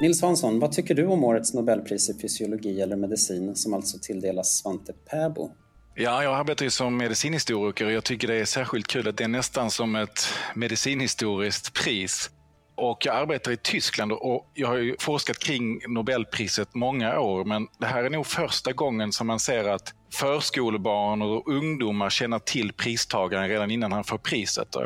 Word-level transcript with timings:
Nils 0.00 0.22
Hansson, 0.22 0.60
vad 0.60 0.72
tycker 0.72 0.94
du 0.94 1.06
om 1.06 1.24
årets 1.24 1.54
Nobelpris 1.54 2.10
i 2.10 2.14
fysiologi 2.20 2.80
eller 2.80 2.96
medicin 2.96 3.56
som 3.56 3.74
alltså 3.74 3.98
tilldelas 4.02 4.58
Svante 4.58 4.92
Pääbo? 4.92 5.50
Ja, 5.94 6.22
jag 6.22 6.34
arbetar 6.34 6.64
ju 6.64 6.70
som 6.70 6.96
medicinhistoriker 6.96 7.86
och 7.86 7.92
jag 7.92 8.04
tycker 8.04 8.28
det 8.28 8.34
är 8.34 8.44
särskilt 8.44 8.86
kul 8.86 9.08
att 9.08 9.16
det 9.16 9.24
är 9.24 9.28
nästan 9.28 9.70
som 9.70 9.96
ett 9.96 10.20
medicinhistoriskt 10.54 11.74
pris. 11.74 12.30
Och 12.76 13.06
jag 13.06 13.16
arbetar 13.16 13.52
i 13.52 13.56
Tyskland 13.56 14.12
och 14.12 14.50
jag 14.54 14.68
har 14.68 14.76
ju 14.76 14.96
forskat 14.98 15.38
kring 15.38 15.80
Nobelpriset 15.88 16.74
många 16.74 17.20
år 17.20 17.44
men 17.44 17.66
det 17.78 17.86
här 17.86 18.04
är 18.04 18.10
nog 18.10 18.26
första 18.26 18.72
gången 18.72 19.12
som 19.12 19.26
man 19.26 19.40
ser 19.40 19.64
att 19.68 19.94
förskolebarn 20.12 21.22
och 21.22 21.48
ungdomar 21.48 22.10
känner 22.10 22.38
till 22.38 22.72
pristagaren 22.72 23.48
redan 23.48 23.70
innan 23.70 23.92
han 23.92 24.04
får 24.04 24.18
priset. 24.18 24.76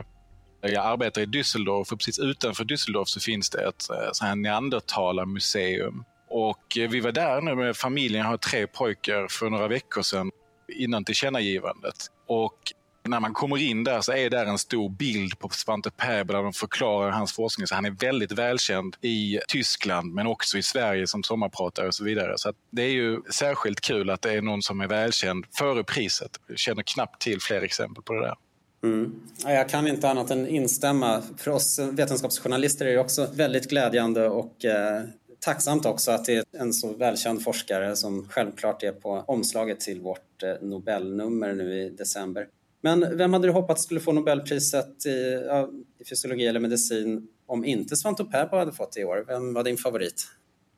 Jag 0.65 0.87
arbetar 0.87 1.23
i 1.23 1.27
Düsseldorf 1.27 1.93
och 1.93 1.99
precis 1.99 2.19
utanför 2.19 2.65
Düsseldorf 2.65 3.05
så 3.05 3.21
finns 3.21 3.51
det 3.51 3.69
ett 3.69 3.91
eh, 3.91 4.09
så 4.13 4.25
här 4.25 4.37
neandertalarmuseum. 4.37 6.05
Och 6.31 6.79
eh, 6.79 6.91
vi 6.91 7.01
var 7.01 7.13
där 7.13 7.41
nu 7.41 7.55
med 7.55 7.77
familjen, 7.77 8.21
jag 8.21 8.29
har 8.29 8.37
tre 8.37 8.67
pojkar, 8.67 9.29
för 9.31 9.51
några 9.51 9.69
veckor 9.69 10.03
sedan 10.03 10.31
innan 10.69 11.05
tillkännagivandet. 11.05 12.07
Och 12.27 12.73
när 13.05 13.21
man 13.21 13.33
kommer 13.33 13.57
in 13.57 13.85
där 13.85 14.01
så 14.01 14.13
är 14.13 14.31
där 14.31 14.47
en 14.47 14.59
stor 14.59 14.89
bild 14.89 15.39
på 15.39 15.49
Svante 15.49 15.91
Pääbo 15.91 16.33
där 16.33 16.43
de 16.43 16.53
förklarar 16.53 17.11
hans 17.11 17.33
forskning. 17.33 17.67
Så 17.67 17.75
han 17.75 17.85
är 17.85 17.91
väldigt 17.91 18.33
välkänd 18.33 18.97
i 19.01 19.41
Tyskland 19.49 20.15
men 20.15 20.27
också 20.27 20.59
i 20.59 20.63
Sverige 20.63 21.07
som 21.07 21.23
sommarpratare 21.23 21.87
och 21.87 21.95
så 21.95 22.05
vidare. 22.05 22.39
Så 22.39 22.53
det 22.71 22.83
är 22.83 22.93
ju 22.93 23.21
särskilt 23.31 23.81
kul 23.81 24.11
att 24.11 24.23
det 24.23 24.33
är 24.33 24.43
någon 24.43 24.63
som 24.63 24.81
är 24.81 24.87
välkänd 24.87 25.47
före 25.59 25.85
priset. 25.85 26.41
Jag 26.49 26.59
känner 26.59 26.83
knappt 26.83 27.23
till 27.23 27.41
fler 27.41 27.63
exempel 27.63 28.03
på 28.03 28.13
det 28.13 28.21
där. 28.21 28.35
Mm. 28.83 29.21
Jag 29.45 29.69
kan 29.69 29.89
inte 29.89 30.09
annat 30.09 30.31
än 30.31 30.49
instämma. 30.49 31.23
För 31.37 31.51
oss 31.51 31.79
vetenskapsjournalister 31.79 32.87
är 32.87 32.93
det 32.93 32.99
också 32.99 33.29
väldigt 33.35 33.69
glädjande 33.71 34.29
och 34.29 34.65
eh, 34.65 35.03
tacksamt 35.41 35.87
också 35.87 36.11
att 36.11 36.25
det 36.25 36.35
är 36.35 36.45
en 36.59 36.73
så 36.73 36.93
välkänd 36.93 37.43
forskare 37.43 37.97
som 37.97 38.29
självklart 38.29 38.83
är 38.83 38.93
på 38.93 39.25
omslaget 39.27 39.81
till 39.81 40.01
vårt 40.01 40.43
eh, 40.43 40.69
Nobelnummer 40.69 41.55
nu 41.55 41.83
i 41.83 41.91
december. 41.91 42.47
Men 42.83 43.17
vem 43.17 43.33
hade 43.33 43.49
du 43.49 43.53
hoppats 43.53 43.83
skulle 43.83 44.01
få 44.01 44.13
Nobelpriset 44.13 45.07
i, 45.07 45.45
ja, 45.47 45.71
i 46.01 46.05
fysiologi 46.05 46.47
eller 46.47 46.61
medicin 46.61 47.29
om 47.47 47.65
inte 47.65 47.97
Svante 47.97 48.25
Pääbo 48.25 48.57
hade 48.57 48.73
fått 48.73 48.93
det 48.93 49.01
i 49.01 49.05
år? 49.05 49.25
Vem 49.27 49.55
var 49.55 49.65
din 49.65 49.77
favorit? 49.77 50.27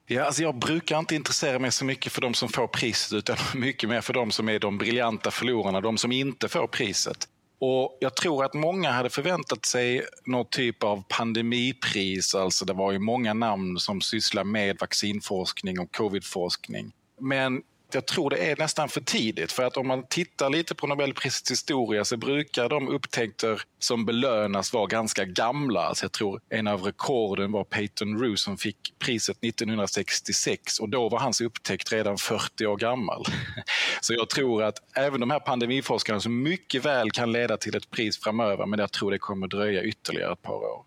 Ja, 0.07 0.25
alltså 0.25 0.43
jag 0.43 0.59
brukar 0.59 0.99
inte 0.99 1.15
intressera 1.15 1.59
mig 1.59 1.73
så 1.73 1.85
mycket 1.85 2.13
för 2.13 2.21
de 2.21 2.35
som 2.35 2.49
får 2.49 2.67
priset 2.67 3.13
utan 3.13 3.37
mycket 3.61 3.89
mer 3.89 4.01
för 4.01 4.13
de 4.13 4.31
som 4.31 4.49
är 4.49 4.59
de 4.59 4.79
briljanta 4.79 5.31
förlorarna, 5.31 5.81
de 5.81 5.99
som 5.99 6.13
inte 6.13 6.49
får 6.49 6.67
priset. 6.67 7.29
Och 7.59 7.99
Jag 8.01 8.17
tror 8.17 8.45
att 8.45 8.55
många 8.55 8.91
hade 8.91 9.11
förväntat 9.11 9.65
sig 9.65 10.03
någon 10.25 10.47
typ 10.51 10.83
av 10.83 11.05
pandemipris. 11.09 12.35
Alltså 12.35 12.65
det 12.65 12.73
var 12.73 12.93
ju 12.93 12.99
många 12.99 13.35
namn 13.35 13.79
som 13.79 14.01
sysslar 14.01 14.45
med 14.45 14.77
vaccinforskning 14.81 15.81
och 15.81 15.97
covidforskning. 15.97 16.93
Men 17.21 17.63
jag 17.95 18.07
tror 18.07 18.31
det 18.31 18.51
är 18.51 18.57
nästan 18.57 18.89
för 18.89 19.01
tidigt. 19.01 19.53
För 19.53 19.63
att 19.63 19.77
om 19.77 19.89
man 19.89 20.07
tittar 20.09 20.51
lite 20.51 20.75
på 20.75 20.87
Nobelprisets 20.87 21.51
historia 21.51 22.05
så 22.05 22.17
brukar 22.17 22.69
de 22.69 22.89
upptäckter 22.89 23.63
som 23.79 24.07
belönas 24.07 24.73
vara 24.73 24.87
ganska 24.87 25.25
gamla. 25.25 25.81
Alltså 25.81 26.05
jag 26.05 26.13
tror 26.13 26.41
en 26.49 26.67
av 26.67 26.83
rekorden 26.83 27.53
var 27.53 27.65
Peyton 27.65 28.21
Roos 28.21 28.43
som 28.43 28.57
fick 28.57 28.95
priset 28.99 29.45
1966 29.45 30.79
och 30.79 30.89
då 30.89 31.09
var 31.09 31.19
hans 31.19 31.41
upptäckt 31.41 31.93
redan 31.93 32.19
40 32.19 32.67
år 32.67 32.77
gammal. 32.77 33.25
Så 34.01 34.15
jag 34.15 34.29
tror 34.29 34.63
att 34.63 34.97
även 34.97 35.21
de 35.21 35.31
här 35.31 35.41
pandemiforskarna 35.41 36.21
som 36.21 36.43
mycket 36.43 36.85
väl 36.85 37.11
kan 37.11 37.33
leda 37.33 37.57
till 37.57 37.77
ett 37.77 37.91
pris 37.91 38.19
framöver 38.19 38.67
men 38.67 38.79
jag 38.79 38.93
tror 38.93 39.11
det 39.11 39.19
kommer 39.19 39.47
dröja 39.47 39.83
ytterligare 39.83 40.33
ett 40.33 40.43
par 40.43 40.55
år. 40.55 40.85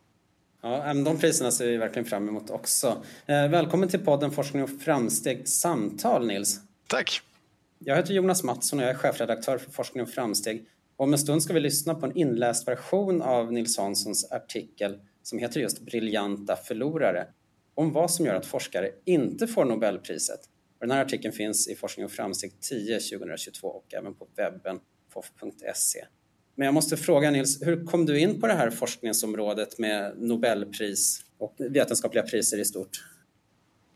Ja, 0.61 0.93
de 0.93 1.17
priserna 1.17 1.51
ser 1.51 1.67
vi 1.67 1.77
verkligen 1.77 2.05
fram 2.05 2.29
emot 2.29 2.49
också. 2.49 2.97
Eh, 3.25 3.47
välkommen 3.47 3.89
till 3.89 3.99
podden 3.99 4.31
Forskning 4.31 4.63
och 4.63 4.69
framsteg 4.69 5.47
samtal 5.47 6.27
Nils. 6.27 6.59
Tack! 6.89 7.21
Jag 7.79 7.95
heter 7.95 8.13
Jonas 8.13 8.43
Mattsson 8.43 8.79
och 8.79 8.85
jag 8.85 8.91
är 8.91 8.95
chefredaktör 8.95 9.57
för 9.57 9.71
Forskning 9.71 10.03
och 10.03 10.09
framsteg. 10.09 10.65
Om 10.95 11.13
en 11.13 11.19
stund 11.19 11.43
ska 11.43 11.53
vi 11.53 11.59
lyssna 11.59 11.95
på 11.95 12.05
en 12.05 12.17
inläst 12.17 12.67
version 12.67 13.21
av 13.21 13.53
Nils 13.53 13.77
Hanssons 13.77 14.31
artikel 14.31 14.99
som 15.23 15.39
heter 15.39 15.59
just 15.59 15.79
Briljanta 15.79 16.55
förlorare 16.55 17.27
om 17.75 17.91
vad 17.91 18.11
som 18.11 18.25
gör 18.25 18.35
att 18.35 18.45
forskare 18.45 18.91
inte 19.05 19.47
får 19.47 19.65
Nobelpriset. 19.65 20.39
Den 20.79 20.91
här 20.91 21.05
artikeln 21.05 21.33
finns 21.33 21.67
i 21.67 21.75
Forskning 21.75 22.05
och 22.05 22.11
framsteg 22.11 22.61
10 22.61 22.99
2022 22.99 23.67
och 23.67 23.93
även 23.93 24.13
på 24.13 24.27
webben 24.35 24.79
fof.se. 25.13 26.05
Men 26.55 26.65
jag 26.65 26.73
måste 26.73 26.97
fråga 26.97 27.31
Nils, 27.31 27.61
hur 27.61 27.85
kom 27.85 28.05
du 28.05 28.19
in 28.19 28.41
på 28.41 28.47
det 28.47 28.53
här 28.53 28.69
forskningsområdet 28.69 29.79
med 29.79 30.13
Nobelpris 30.17 31.21
och 31.37 31.55
vetenskapliga 31.57 32.23
priser 32.23 32.59
i 32.59 32.65
stort? 32.65 33.03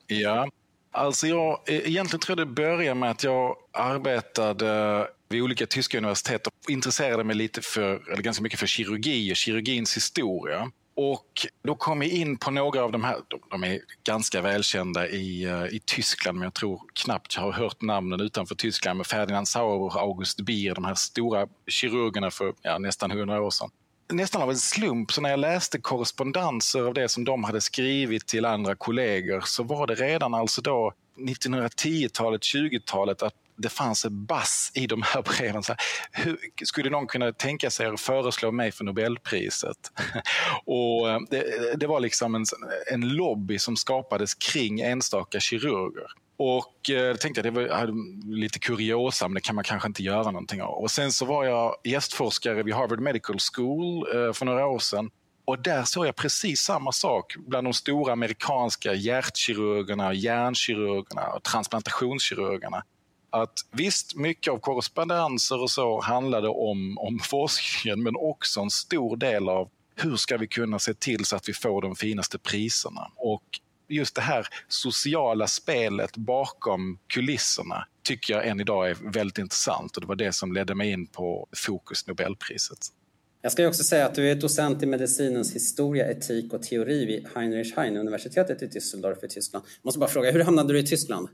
Ja, 0.07 0.47
Alltså 0.91 1.27
jag, 1.27 1.59
e, 1.65 1.81
egentligen 1.85 2.19
tror 2.19 2.39
jag 2.39 2.47
det 2.47 2.53
började 2.53 2.99
med 2.99 3.11
att 3.11 3.23
jag 3.23 3.55
arbetade 3.71 5.07
vid 5.29 5.41
olika 5.41 5.67
tyska 5.67 5.97
universitet 5.97 6.47
och 6.47 6.53
intresserade 6.69 7.23
mig 7.23 7.35
lite 7.35 7.61
för, 7.61 8.11
eller 8.11 8.23
ganska 8.23 8.43
mycket 8.43 8.59
för 8.59 8.67
kirurgi 8.67 9.31
och 9.31 9.35
kirurgins 9.35 9.97
historia. 9.97 10.71
Och 10.95 11.47
då 11.63 11.75
kom 11.75 12.01
jag 12.01 12.11
in 12.11 12.37
på 12.37 12.51
några 12.51 12.83
av 12.83 12.91
de 12.91 13.03
här, 13.03 13.17
de 13.49 13.63
är 13.63 13.79
ganska 14.03 14.41
välkända 14.41 15.07
i, 15.07 15.43
e, 15.43 15.67
i 15.71 15.79
Tyskland 15.85 16.37
men 16.37 16.43
jag 16.43 16.53
tror 16.53 16.81
knappt 16.93 17.35
jag 17.35 17.43
har 17.43 17.51
hört 17.51 17.81
namnen 17.81 18.21
utanför 18.21 18.55
Tyskland 18.55 18.97
med 18.97 19.07
Ferdinand 19.07 19.47
Sauer 19.47 19.81
och 19.81 19.95
August 19.95 20.41
Bier, 20.41 20.75
de 20.75 20.85
här 20.85 20.95
stora 20.95 21.47
kirurgerna 21.67 22.31
för 22.31 22.53
ja, 22.61 22.77
nästan 22.77 23.11
hundra 23.11 23.41
år 23.41 23.49
sedan 23.49 23.69
nästan 24.11 24.41
av 24.41 24.49
en 24.49 24.57
slump, 24.57 25.11
så 25.11 25.21
när 25.21 25.29
jag 25.29 25.39
läste 25.39 25.79
korrespondenser 25.79 26.81
av 26.81 26.93
det 26.93 27.09
som 27.09 27.23
de 27.23 27.43
hade 27.43 27.61
skrivit 27.61 28.27
till 28.27 28.45
andra 28.45 28.75
kollegor 28.75 29.41
så 29.45 29.63
var 29.63 29.87
det 29.87 29.95
redan 29.95 30.33
alltså 30.33 30.61
då 30.61 30.93
1910-talet, 31.17 32.41
20-talet 32.41 33.21
att 33.21 33.33
det 33.57 33.69
fanns 33.69 34.05
en 34.05 34.25
bass 34.25 34.71
i 34.73 34.87
de 34.87 35.01
här 35.01 35.21
breven. 35.21 35.63
Så 35.63 35.73
här, 35.73 35.81
hur, 36.11 36.37
skulle 36.63 36.89
någon 36.89 37.07
kunna 37.07 37.33
tänka 37.33 37.69
sig 37.69 37.87
att 37.87 37.99
föreslå 37.99 38.51
mig 38.51 38.71
för 38.71 38.83
Nobelpriset? 38.83 39.77
och 40.65 41.09
eh, 41.09 41.19
det, 41.29 41.79
det, 41.79 41.87
var 41.87 41.99
liksom 41.99 42.35
en, 42.35 42.45
en 42.91 43.09
lobby 43.09 43.59
som 43.59 43.75
skapades 43.75 44.33
kring 44.33 44.79
enstaka 44.79 45.39
kirurger. 45.39 46.07
Och 46.43 46.89
eh, 46.89 47.15
tänkte 47.15 47.41
att 47.41 47.43
det 47.43 47.51
var 47.51 47.91
lite 48.35 48.59
kuriosa, 48.59 49.27
men 49.27 49.35
det 49.35 49.41
kan 49.41 49.55
man 49.55 49.63
kanske 49.63 49.87
inte 49.87 50.03
göra 50.03 50.23
någonting 50.23 50.61
av. 50.61 50.73
Och 50.73 50.91
sen 50.91 51.11
så 51.11 51.25
var 51.25 51.45
jag 51.45 51.75
gästforskare 51.83 52.63
vid 52.63 52.73
Harvard 52.73 52.99
Medical 52.99 53.37
School 53.53 54.07
eh, 54.15 54.33
för 54.33 54.45
några 54.45 54.67
år 54.67 54.79
sedan. 54.79 55.09
Och 55.45 55.61
där 55.61 55.83
såg 55.83 56.07
jag 56.07 56.15
precis 56.15 56.59
samma 56.59 56.91
sak 56.91 57.35
bland 57.37 57.67
de 57.67 57.73
stora 57.73 58.13
amerikanska 58.13 58.93
hjärtkirurgerna, 58.93 60.13
hjärnkirurgerna 60.13 61.27
och 61.27 61.43
transplantationskirurgerna. 61.43 62.83
Att 63.29 63.53
visst, 63.71 64.15
mycket 64.15 64.53
av 64.53 64.59
korrespondenser 64.59 65.61
och 65.61 65.71
så 65.71 66.01
handlade 66.01 66.47
om, 66.47 66.97
om 66.97 67.19
forskningen, 67.23 68.03
men 68.03 68.15
också 68.15 68.61
en 68.61 68.69
stor 68.69 69.17
del 69.17 69.49
av 69.49 69.69
hur 69.95 70.15
ska 70.15 70.37
vi 70.37 70.47
kunna 70.47 70.79
se 70.79 70.93
till 70.93 71.25
så 71.25 71.35
att 71.35 71.49
vi 71.49 71.53
får 71.53 71.81
de 71.81 71.95
finaste 71.95 72.39
priserna? 72.39 73.11
Och 73.15 73.43
just 73.91 74.15
det 74.15 74.21
här 74.21 74.47
sociala 74.67 75.47
spelet 75.47 76.17
bakom 76.17 76.99
kulisserna 77.07 77.87
tycker 78.03 78.33
jag 78.33 78.47
än 78.47 78.59
idag 78.59 78.89
är 78.89 78.97
väldigt 79.13 79.37
intressant 79.37 79.95
och 79.95 80.01
det 80.01 80.07
var 80.07 80.15
det 80.15 80.31
som 80.31 80.53
ledde 80.53 80.75
mig 80.75 80.91
in 80.91 81.07
på 81.07 81.47
Fokus 81.55 82.07
Nobelpriset. 82.07 82.77
Jag 83.41 83.51
ska 83.51 83.67
också 83.67 83.83
säga 83.83 84.05
att 84.05 84.15
du 84.15 84.31
är 84.31 84.35
docent 84.35 84.83
i 84.83 84.85
medicinens 84.85 85.55
historia, 85.55 86.11
etik 86.11 86.53
och 86.53 86.63
teori 86.63 87.05
vid 87.05 87.27
Heinrich 87.35 87.77
Heine-universitetet 87.77 88.63
i 88.63 88.67
Düsseldorf 88.67 89.25
i 89.25 89.27
Tyskland. 89.27 89.65
Jag 89.65 89.85
måste 89.85 89.99
bara 89.99 90.09
fråga, 90.09 90.31
hur 90.31 90.43
hamnade 90.43 90.73
du 90.73 90.79
i 90.79 90.83
Tyskland? 90.83 91.29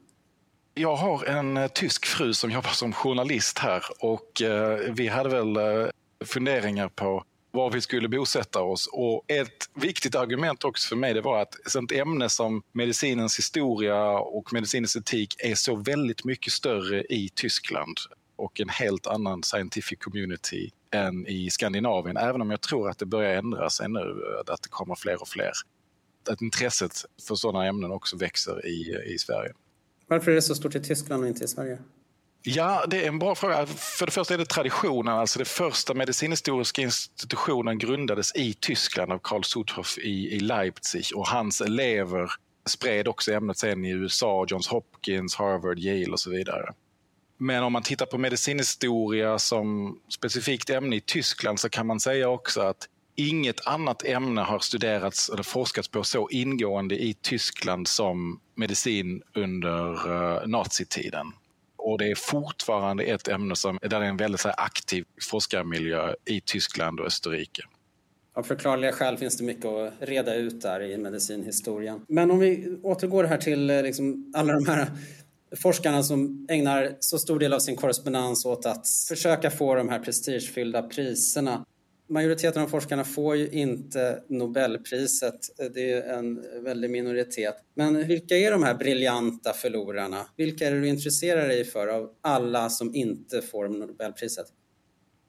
Jag 0.73 0.96
har 0.96 1.25
en 1.25 1.57
eh, 1.57 1.67
tysk 1.67 2.06
fru 2.06 2.34
som 2.34 2.51
jobbar 2.51 2.69
som 2.69 2.94
journalist 2.94 3.57
här 3.57 3.84
och 4.00 4.41
eh, 4.41 4.79
vi 4.94 5.07
hade 5.07 5.29
väl 5.29 5.56
eh, 5.56 5.88
funderingar 6.26 6.90
på 6.90 7.23
var 7.52 7.72
vi 7.72 7.82
skulle 7.82 8.09
bosätta 8.09 8.61
oss. 8.61 8.90
Och 8.91 9.23
ett 9.28 9.70
viktigt 9.73 10.16
argument 10.16 10.64
också 10.64 10.90
för 10.90 10.96
mig 10.96 11.14
det 11.14 11.22
var 11.22 11.41
att 11.41 11.76
ett 11.76 11.91
ämne 11.91 12.29
som 12.29 12.64
medicinens 12.72 13.38
historia 13.40 14.20
och 14.20 14.53
medicinens 14.53 14.96
etik 14.96 15.35
är 15.40 15.55
så 15.55 15.76
väldigt 15.76 16.26
mycket 16.26 16.53
större 16.53 17.03
i 17.03 17.29
Tyskland 17.35 17.97
och 18.35 18.59
en 18.59 18.70
helt 18.70 19.08
annan 19.08 19.44
scientific 19.44 19.99
community 19.99 20.70
än 20.91 21.28
i 21.28 21.49
Skandinavien, 21.49 22.17
även 22.17 22.41
om 22.41 22.52
jag 22.52 22.61
tror 22.61 22.90
att 22.90 22.97
det 22.97 23.05
börjar 23.05 23.38
ändra 23.38 23.70
sig 23.70 23.90
nu, 23.90 24.23
att 24.47 24.61
det 24.61 24.70
kommer 24.70 24.96
fler 24.96 25.22
och 25.22 25.28
fler. 25.28 25.52
Att 26.29 26.41
intresset 26.41 26.91
för 27.28 27.35
sådana 27.35 27.66
ämnen 27.66 27.91
också 27.91 28.17
växer 28.17 28.66
i, 28.66 29.14
i 29.14 29.17
Sverige. 29.17 29.53
Varför 30.08 30.32
är 30.32 30.35
det 30.35 30.41
så 30.41 30.55
stort 30.55 30.76
i 30.76 30.79
Tyskland 30.79 31.23
och 31.23 31.29
inte 31.29 31.43
i 31.43 31.47
Sverige? 31.47 31.79
Ja, 32.41 32.85
det 32.87 33.03
är 33.03 33.07
en 33.07 33.19
bra 33.19 33.35
fråga. 33.35 33.66
För 33.66 34.05
det 34.05 34.11
första 34.11 34.34
är 34.34 34.37
det 34.37 34.45
traditionen. 34.45 35.13
Alltså 35.13 35.39
den 35.39 35.45
första 35.45 35.93
medicinhistoriska 35.93 36.81
institutionen 36.81 37.78
grundades 37.78 38.35
i 38.35 38.53
Tyskland 38.53 39.11
av 39.11 39.19
Karl 39.23 39.43
Suthoff 39.43 39.97
i, 39.97 40.35
i 40.35 40.39
Leipzig 40.39 41.05
och 41.16 41.28
hans 41.28 41.61
elever 41.61 42.31
spred 42.69 43.07
också 43.07 43.34
ämnet 43.34 43.57
sen 43.57 43.85
i 43.85 43.89
USA, 43.89 44.45
Johns 44.49 44.67
Hopkins, 44.67 45.35
Harvard, 45.35 45.79
Yale 45.79 46.11
och 46.11 46.19
så 46.19 46.29
vidare. 46.29 46.73
Men 47.37 47.63
om 47.63 47.73
man 47.73 47.84
tittar 47.84 48.05
på 48.05 48.17
medicinhistoria 48.17 49.40
som 49.40 49.99
specifikt 50.09 50.69
ämne 50.69 50.95
i 50.95 51.01
Tyskland 51.01 51.59
så 51.59 51.69
kan 51.69 51.87
man 51.87 51.99
säga 51.99 52.29
också 52.29 52.61
att 52.61 52.87
inget 53.16 53.67
annat 53.67 54.03
ämne 54.03 54.41
har 54.41 54.59
studerats 54.59 55.29
eller 55.29 55.43
forskats 55.43 55.87
på 55.87 56.03
så 56.03 56.29
ingående 56.29 57.03
i 57.03 57.13
Tyskland 57.13 57.87
som 57.87 58.40
medicin 58.55 59.22
under 59.33 60.11
uh, 60.11 60.47
nazitiden. 60.47 61.33
Och 61.87 61.97
det 61.97 62.11
är 62.11 62.16
fortfarande 62.16 63.03
ett 63.03 63.28
ämne 63.28 63.55
som, 63.55 63.78
där 63.81 63.89
det 63.89 63.95
är 64.05 64.09
en 64.09 64.17
väldigt 64.17 64.43
här, 64.43 64.53
aktiv 64.57 65.05
forskarmiljö 65.31 66.13
i 66.25 66.41
Tyskland 66.41 66.99
och 66.99 67.05
Österrike. 67.05 67.61
Av 68.35 68.43
förklarliga 68.43 68.91
skäl 68.91 69.17
finns 69.17 69.37
det 69.37 69.43
mycket 69.43 69.66
att 69.66 69.93
reda 69.99 70.35
ut 70.35 70.61
där 70.61 70.81
i 70.81 70.97
medicinhistorien. 70.97 72.01
Men 72.07 72.31
om 72.31 72.39
vi 72.39 72.78
återgår 72.84 73.23
här 73.23 73.37
till 73.37 73.69
eh, 73.69 73.84
liksom 73.84 74.31
alla 74.35 74.53
de 74.53 74.67
här 74.67 74.87
forskarna 75.61 76.03
som 76.03 76.47
ägnar 76.49 76.97
så 76.99 77.19
stor 77.19 77.39
del 77.39 77.53
av 77.53 77.59
sin 77.59 77.75
korrespondens 77.75 78.45
åt 78.45 78.66
att 78.66 78.87
försöka 79.07 79.51
få 79.51 79.75
de 79.75 79.90
här 79.90 79.99
prestigefyllda 79.99 80.83
priserna. 80.83 81.66
Majoriteten 82.09 82.63
av 82.63 82.67
forskarna 82.67 83.03
får 83.03 83.35
ju 83.35 83.49
inte 83.49 84.23
Nobelpriset. 84.29 85.39
Det 85.73 85.91
är 85.91 86.17
en 86.17 86.63
väldig 86.63 86.89
minoritet. 86.89 87.55
Men 87.75 88.07
vilka 88.07 88.37
är 88.37 88.51
de 88.51 88.63
här 88.63 88.73
briljanta 88.73 89.53
förlorarna? 89.53 90.25
Vilka 90.35 90.67
är 90.67 90.71
det 90.71 90.81
du 90.81 90.87
intresserar 90.87 91.47
dig 91.47 91.65
för 91.65 91.87
av 91.87 92.09
alla 92.21 92.69
som 92.69 92.95
inte 92.95 93.41
får 93.41 93.67
Nobelpriset? 93.67 94.45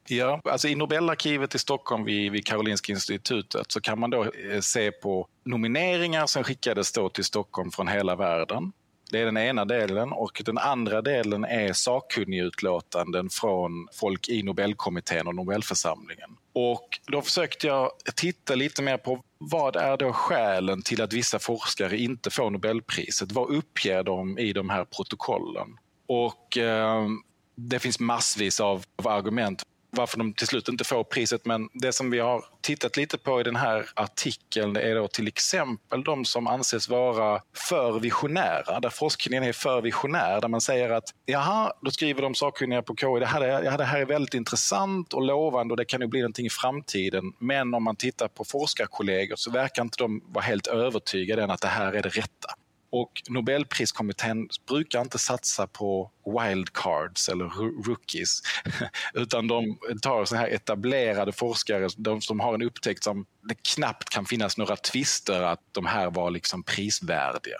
Ja, 0.07 0.41
alltså 0.43 0.67
i 0.67 0.75
Nobelarkivet 0.75 1.55
i 1.55 1.59
Stockholm 1.59 2.03
vid, 2.03 2.31
vid 2.31 2.45
Karolinska 2.45 2.91
institutet 2.91 3.71
så 3.71 3.81
kan 3.81 3.99
man 3.99 4.09
då 4.09 4.23
eh, 4.23 4.59
se 4.61 4.91
på 4.91 5.27
nomineringar 5.45 6.25
som 6.25 6.43
skickades 6.43 6.91
då 6.91 7.09
till 7.09 7.23
Stockholm 7.23 7.71
från 7.71 7.87
hela 7.87 8.15
världen. 8.15 8.71
Det 9.11 9.21
är 9.21 9.25
den 9.25 9.37
ena 9.37 9.65
delen 9.65 10.11
och 10.11 10.41
den 10.45 10.57
andra 10.57 11.01
delen 11.01 11.43
är 11.43 11.73
sakkunnigutlåtanden 11.73 13.29
från 13.29 13.87
folk 13.93 14.29
i 14.29 14.43
Nobelkommittén 14.43 15.27
och 15.27 15.35
Nobelförsamlingen. 15.35 16.29
Och 16.61 16.99
då 17.07 17.21
försökte 17.21 17.67
jag 17.67 17.91
titta 18.15 18.55
lite 18.55 18.81
mer 18.81 18.97
på 18.97 19.23
vad 19.37 19.75
är 19.75 19.97
då 19.97 20.13
skälen 20.13 20.81
till 20.81 21.01
att 21.01 21.13
vissa 21.13 21.39
forskare 21.39 21.97
inte 21.97 22.29
får 22.29 22.51
Nobelpriset? 22.51 23.31
Vad 23.31 23.49
uppger 23.49 24.03
de 24.03 24.37
i 24.37 24.53
de 24.53 24.69
här 24.69 24.85
protokollen? 24.85 25.67
Och 26.07 26.57
eh, 26.57 27.07
det 27.55 27.79
finns 27.79 27.99
massvis 27.99 28.59
av, 28.59 28.83
av 28.95 29.07
argument 29.07 29.63
varför 29.91 30.17
de 30.17 30.33
till 30.33 30.47
slut 30.47 30.67
inte 30.67 30.83
får 30.83 31.03
priset. 31.03 31.45
Men 31.45 31.69
det 31.73 31.93
som 31.93 32.11
vi 32.11 32.19
har 32.19 32.45
tittat 32.61 32.97
lite 32.97 33.17
på 33.17 33.39
i 33.39 33.43
den 33.43 33.55
här 33.55 33.89
artikeln 33.93 34.75
är 34.75 34.95
då 34.95 35.07
till 35.07 35.27
exempel 35.27 36.03
de 36.03 36.25
som 36.25 36.47
anses 36.47 36.89
vara 36.89 37.41
för 37.69 37.99
visionära, 37.99 38.79
där 38.79 38.89
forskningen 38.89 39.43
är 39.43 39.53
för 39.53 39.81
visionär, 39.81 40.41
där 40.41 40.47
man 40.47 40.61
säger 40.61 40.89
att 40.89 41.09
jaha, 41.25 41.73
då 41.81 41.91
skriver 41.91 42.21
de 42.21 42.35
sakkunniga 42.35 42.81
på 42.81 42.95
KI, 42.95 43.19
det 43.19 43.25
här, 43.25 43.41
är, 43.41 43.77
det 43.77 43.83
här 43.83 44.01
är 44.01 44.05
väldigt 44.05 44.33
intressant 44.33 45.13
och 45.13 45.21
lovande 45.21 45.71
och 45.73 45.77
det 45.77 45.85
kan 45.85 46.01
ju 46.01 46.07
bli 46.07 46.19
någonting 46.19 46.45
i 46.45 46.49
framtiden. 46.49 47.33
Men 47.39 47.73
om 47.73 47.83
man 47.83 47.95
tittar 47.95 48.27
på 48.27 48.43
forskarkollegor 48.43 49.35
så 49.35 49.51
verkar 49.51 49.81
inte 49.81 49.97
de 49.97 50.21
vara 50.25 50.45
helt 50.45 50.67
övertygade 50.67 51.43
än 51.43 51.51
att 51.51 51.61
det 51.61 51.67
här 51.67 51.93
är 51.93 52.01
det 52.01 52.09
rätta. 52.09 52.49
Och 52.91 53.11
Nobelpriskommittén 53.29 54.49
brukar 54.67 55.01
inte 55.01 55.19
satsa 55.19 55.67
på 55.67 56.11
wildcards 56.25 57.29
eller 57.29 57.45
rookies 57.87 58.41
utan 59.13 59.47
de 59.47 59.77
tar 60.01 60.25
så 60.25 60.35
här 60.35 60.47
etablerade 60.47 61.31
forskare 61.31 61.87
de 61.97 62.21
som 62.21 62.39
har 62.39 62.53
en 62.53 62.61
upptäckt 62.61 63.03
som 63.03 63.25
det 63.41 63.55
knappt 63.75 64.09
kan 64.09 64.25
finnas 64.25 64.57
några 64.57 64.75
tvister 64.75 65.41
att 65.41 65.61
de 65.71 65.85
här 65.85 66.11
var 66.11 66.31
liksom 66.31 66.63
prisvärdiga. 66.63 67.57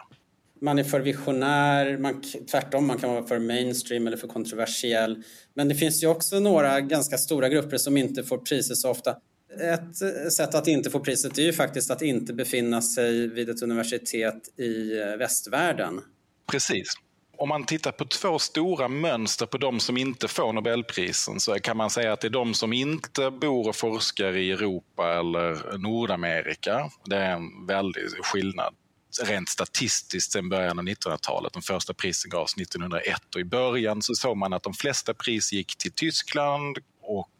Man 0.61 0.79
är 0.79 0.83
för 0.83 0.99
visionär, 0.99 1.97
man, 1.97 2.23
tvärtom 2.51 2.87
man 2.87 2.97
kan 2.97 3.09
vara 3.09 3.27
för 3.27 3.39
mainstream 3.39 4.07
eller 4.07 4.17
för 4.17 4.27
kontroversiell. 4.27 5.23
Men 5.53 5.67
det 5.67 5.75
finns 5.75 6.03
ju 6.03 6.07
också 6.07 6.39
några 6.39 6.81
ganska 6.81 7.17
stora 7.17 7.49
grupper 7.49 7.77
som 7.77 7.97
inte 7.97 8.23
får 8.23 8.37
priser 8.37 8.75
så 8.75 8.89
ofta. 8.89 9.15
Ett 9.53 10.01
eh, 10.01 10.29
sätt 10.29 10.55
att 10.55 10.67
inte 10.67 10.89
få 10.89 10.99
priset 10.99 11.37
är 11.37 11.41
ju 11.41 11.53
faktiskt 11.53 11.91
att 11.91 12.01
inte 12.01 12.33
befinna 12.33 12.81
sig 12.81 13.27
vid 13.27 13.49
ett 13.49 13.61
universitet 13.61 14.59
i 14.59 14.99
eh, 14.99 15.17
västvärlden. 15.17 16.01
Precis. 16.51 16.93
Om 17.37 17.49
man 17.49 17.65
tittar 17.65 17.91
på 17.91 18.05
två 18.05 18.39
stora 18.39 18.87
mönster 18.87 19.45
på 19.45 19.57
de 19.57 19.79
som 19.79 19.97
inte 19.97 20.27
får 20.27 20.53
Nobelprisen 20.53 21.39
så 21.39 21.59
kan 21.59 21.77
man 21.77 21.89
säga 21.89 22.13
att 22.13 22.21
det 22.21 22.27
är 22.27 22.29
de 22.29 22.53
som 22.53 22.73
inte 22.73 23.31
bor 23.31 23.67
och 23.67 23.75
forskar 23.75 24.35
i 24.35 24.51
Europa 24.51 25.19
eller 25.19 25.77
Nordamerika. 25.77 26.89
Det 27.05 27.15
är 27.15 27.31
en 27.31 27.65
väldig 27.67 28.03
skillnad 28.23 28.73
rent 29.23 29.49
statistiskt 29.49 30.31
sedan 30.31 30.49
början 30.49 30.79
av 30.79 30.85
1900-talet. 30.85 31.53
De 31.53 31.61
första 31.61 31.93
prisen 31.93 32.29
gavs 32.29 32.57
1901 32.57 33.35
och 33.35 33.41
i 33.41 33.45
början 33.45 34.01
så 34.01 34.15
såg 34.15 34.37
man 34.37 34.53
att 34.53 34.63
de 34.63 34.73
flesta 34.73 35.13
pris 35.13 35.53
gick 35.53 35.77
till 35.77 35.91
Tyskland 35.91 36.77
och 37.01 37.31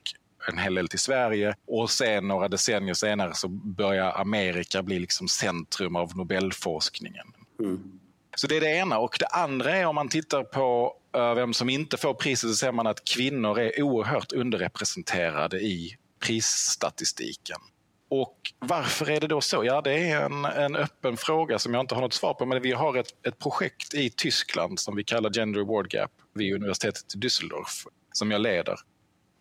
en 0.50 0.58
hel 0.58 0.76
del 0.76 0.88
till 0.88 1.00
Sverige 1.00 1.56
och 1.68 1.90
sen 1.90 2.28
några 2.28 2.48
decennier 2.48 2.94
senare 2.94 3.34
så 3.34 3.48
börjar 3.48 4.12
Amerika 4.12 4.84
bli 4.84 5.00
liksom 5.00 5.28
centrum 5.28 5.96
av 5.96 6.18
Nobelforskningen. 6.18 7.28
Mm. 7.60 8.00
Så 8.36 8.48
det 8.48 8.58
är 8.58 8.62
det 8.62 8.76
ena. 8.76 9.00
Och 9.00 9.18
det 9.20 9.26
andra 9.26 9.76
är 9.76 9.86
om 9.86 9.96
man 9.96 10.10
tittar 10.10 10.44
på 10.44 10.96
uh, 11.18 11.34
vem 11.34 11.54
som 11.54 11.70
inte 11.70 11.98
får 11.98 12.14
priset 12.14 12.50
så 12.50 12.56
ser 12.56 12.72
man 12.72 12.88
att 12.88 13.06
kvinnor 13.06 13.60
är 13.60 13.82
oerhört 13.82 14.32
underrepresenterade 14.32 15.60
i 15.60 15.96
prisstatistiken. 16.20 17.58
Och 18.10 18.38
varför 18.60 19.10
är 19.10 19.20
det 19.20 19.28
då 19.28 19.42
så? 19.42 19.66
Ja, 19.66 19.82
det 19.82 20.10
är 20.10 20.26
en, 20.26 20.46
en 20.46 20.76
öppen 20.76 21.18
fråga 21.18 21.60
som 21.60 21.74
jag 21.74 21.84
inte 21.84 21.96
har 21.96 22.02
något 22.02 22.14
svar 22.14 22.34
på. 22.34 22.46
Men 22.46 22.62
vi 22.62 22.72
har 22.72 22.98
ett, 22.98 23.28
ett 23.28 23.40
projekt 23.40 23.94
i 23.94 24.10
Tyskland 24.10 24.80
som 24.80 24.96
vi 24.96 25.04
kallar 25.04 25.30
Gender 25.30 25.60
Award 25.60 25.94
Gap 25.94 26.12
vid 26.34 26.56
universitetet 26.56 27.16
i 27.16 27.18
Düsseldorf 27.18 27.88
som 28.12 28.32
jag 28.32 28.42
leder. 28.42 28.76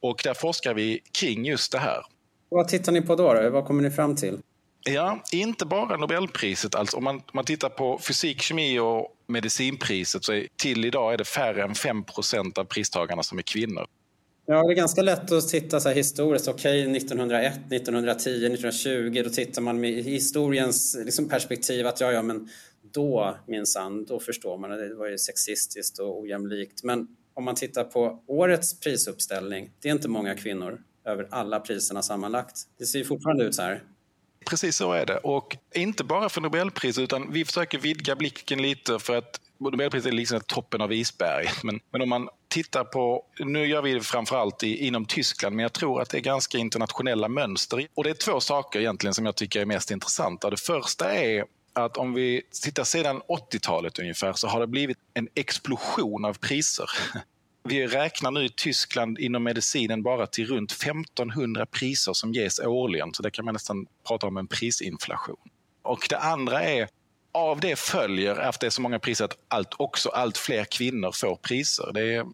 Och 0.00 0.20
där 0.24 0.34
forskar 0.34 0.74
vi 0.74 1.00
kring 1.12 1.44
just 1.44 1.72
det 1.72 1.78
här. 1.78 2.02
Vad 2.48 2.68
tittar 2.68 2.92
ni 2.92 3.02
på 3.02 3.16
då? 3.16 3.34
då? 3.34 3.50
Vad 3.50 3.64
kommer 3.64 3.82
ni 3.82 3.90
fram 3.90 4.16
till? 4.16 4.38
Ja, 4.84 5.22
inte 5.32 5.66
bara 5.66 5.96
Nobelpriset. 5.96 6.74
Alltså, 6.74 6.96
om, 6.96 7.04
man, 7.04 7.16
om 7.16 7.22
man 7.32 7.44
tittar 7.44 7.68
på 7.68 7.98
fysik, 7.98 8.42
kemi 8.42 8.78
och 8.78 9.16
medicinpriset 9.26 10.24
så 10.24 10.32
är, 10.32 10.46
till 10.56 10.84
idag 10.84 11.12
är 11.12 11.18
det 11.18 11.24
färre 11.24 11.62
än 11.62 11.72
5% 11.72 12.58
av 12.58 12.64
pristagarna 12.64 13.22
som 13.22 13.38
är 13.38 13.42
kvinnor. 13.42 13.86
Ja, 14.46 14.62
det 14.62 14.72
är 14.72 14.76
ganska 14.76 15.02
lätt 15.02 15.32
att 15.32 15.48
titta 15.48 15.80
så 15.80 15.88
här 15.88 15.96
historiskt. 15.96 16.48
Okej, 16.48 16.82
okay, 16.82 16.96
1901, 16.96 17.52
1910, 17.72 18.30
1920, 18.30 19.22
då 19.24 19.30
tittar 19.30 19.62
man 19.62 19.80
med 19.80 20.04
historiens 20.04 20.96
liksom, 21.04 21.28
perspektiv 21.28 21.86
att 21.86 22.00
ja, 22.00 22.12
ja, 22.12 22.22
men 22.22 22.48
då 22.92 23.36
minsann, 23.46 24.04
då 24.04 24.20
förstår 24.20 24.58
man 24.58 24.72
att 24.72 24.78
det 24.78 24.94
var 24.94 25.06
ju 25.06 25.18
sexistiskt 25.18 25.98
och 25.98 26.20
ojämlikt. 26.20 26.84
Men 26.84 27.08
om 27.38 27.44
man 27.44 27.54
tittar 27.54 27.84
på 27.84 28.22
årets 28.26 28.80
prisuppställning, 28.80 29.70
det 29.80 29.88
är 29.88 29.92
inte 29.92 30.08
många 30.08 30.34
kvinnor 30.34 30.80
över 31.04 31.28
alla 31.30 31.60
priserna 31.60 32.02
sammanlagt. 32.02 32.56
Det 32.78 32.86
ser 32.86 33.04
fortfarande 33.04 33.44
ut 33.44 33.54
så 33.54 33.62
här. 33.62 33.82
Precis 34.50 34.76
så 34.76 34.92
är 34.92 35.06
det. 35.06 35.18
Och 35.18 35.56
inte 35.74 36.04
bara 36.04 36.28
för 36.28 36.40
Nobelpriset 36.40 37.02
utan 37.02 37.32
vi 37.32 37.44
försöker 37.44 37.78
vidga 37.78 38.16
blicken 38.16 38.62
lite 38.62 38.98
för 38.98 39.16
att 39.16 39.40
Nobelpriset 39.58 40.12
är 40.12 40.16
liksom 40.16 40.40
toppen 40.40 40.80
av 40.80 40.92
isberget. 40.92 41.62
Men, 41.62 41.80
men 41.90 42.02
om 42.02 42.08
man 42.08 42.28
tittar 42.48 42.84
på, 42.84 43.24
nu 43.38 43.66
gör 43.66 43.82
vi 43.82 43.94
det 43.94 44.00
framförallt 44.00 44.62
i, 44.62 44.86
inom 44.86 45.04
Tyskland, 45.04 45.56
men 45.56 45.62
jag 45.62 45.72
tror 45.72 46.02
att 46.02 46.10
det 46.10 46.18
är 46.18 46.22
ganska 46.22 46.58
internationella 46.58 47.28
mönster. 47.28 47.86
Och 47.94 48.04
det 48.04 48.10
är 48.10 48.14
två 48.14 48.40
saker 48.40 48.80
egentligen 48.80 49.14
som 49.14 49.26
jag 49.26 49.36
tycker 49.36 49.60
är 49.60 49.66
mest 49.66 49.90
intressanta. 49.90 50.50
Det 50.50 50.60
första 50.60 51.12
är 51.12 51.44
att 51.84 51.96
om 51.96 52.14
vi 52.14 52.42
tittar 52.62 52.84
sedan 52.84 53.22
80-talet 53.28 53.98
ungefär 53.98 54.32
så 54.32 54.48
har 54.48 54.60
det 54.60 54.66
blivit 54.66 54.98
en 55.14 55.28
explosion 55.34 56.24
av 56.24 56.34
priser. 56.34 56.90
Vi 57.64 57.86
räknar 57.86 58.30
nu 58.30 58.44
i 58.44 58.48
Tyskland 58.48 59.18
inom 59.18 59.42
medicinen 59.42 60.02
bara 60.02 60.26
till 60.26 60.46
runt 60.46 60.72
1500 60.72 61.66
priser 61.66 62.12
som 62.12 62.32
ges 62.32 62.60
årligen, 62.60 63.14
så 63.14 63.22
det 63.22 63.30
kan 63.30 63.44
man 63.44 63.54
nästan 63.54 63.86
prata 64.08 64.26
om 64.26 64.36
en 64.36 64.46
prisinflation. 64.46 65.48
Och 65.82 66.06
det 66.10 66.18
andra 66.18 66.62
är, 66.62 66.88
av 67.32 67.60
det 67.60 67.78
följer, 67.78 68.36
efter 68.36 68.60
det 68.60 68.66
är 68.66 68.70
så 68.70 68.82
många 68.82 68.98
priser, 68.98 69.24
att 69.24 69.38
allt, 69.48 69.74
också 69.76 70.08
allt 70.08 70.38
fler 70.38 70.64
kvinnor 70.64 71.12
får 71.12 71.36
priser. 71.36 71.90
Det 71.94 72.14
är 72.14 72.26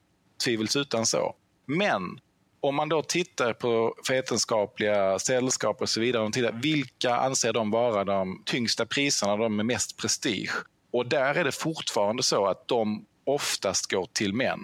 tvivelsutan 0.45 1.07
så. 1.07 1.35
Men 1.67 2.21
om 2.65 2.75
man 2.75 2.89
då 2.89 3.03
tittar 3.03 3.53
på 3.53 3.95
vetenskapliga 4.09 5.19
sällskap 5.19 5.81
och 5.81 5.89
så 5.89 6.01
vidare, 6.01 6.23
och 6.23 6.33
tittar, 6.33 6.53
vilka 6.53 7.17
anser 7.17 7.53
de 7.53 7.71
vara 7.71 8.05
de 8.05 8.43
tyngsta 8.47 8.87
priserna, 8.87 9.37
de 9.37 9.57
med 9.57 9.67
mest 9.67 9.97
prestige? 9.97 10.53
Och 10.91 11.07
där 11.07 11.35
är 11.35 11.45
det 11.45 11.53
fortfarande 11.53 12.23
så 12.23 12.47
att 12.47 12.69
de 12.69 13.07
oftast 13.25 13.91
går 13.91 14.09
till 14.13 14.35
män. 14.35 14.61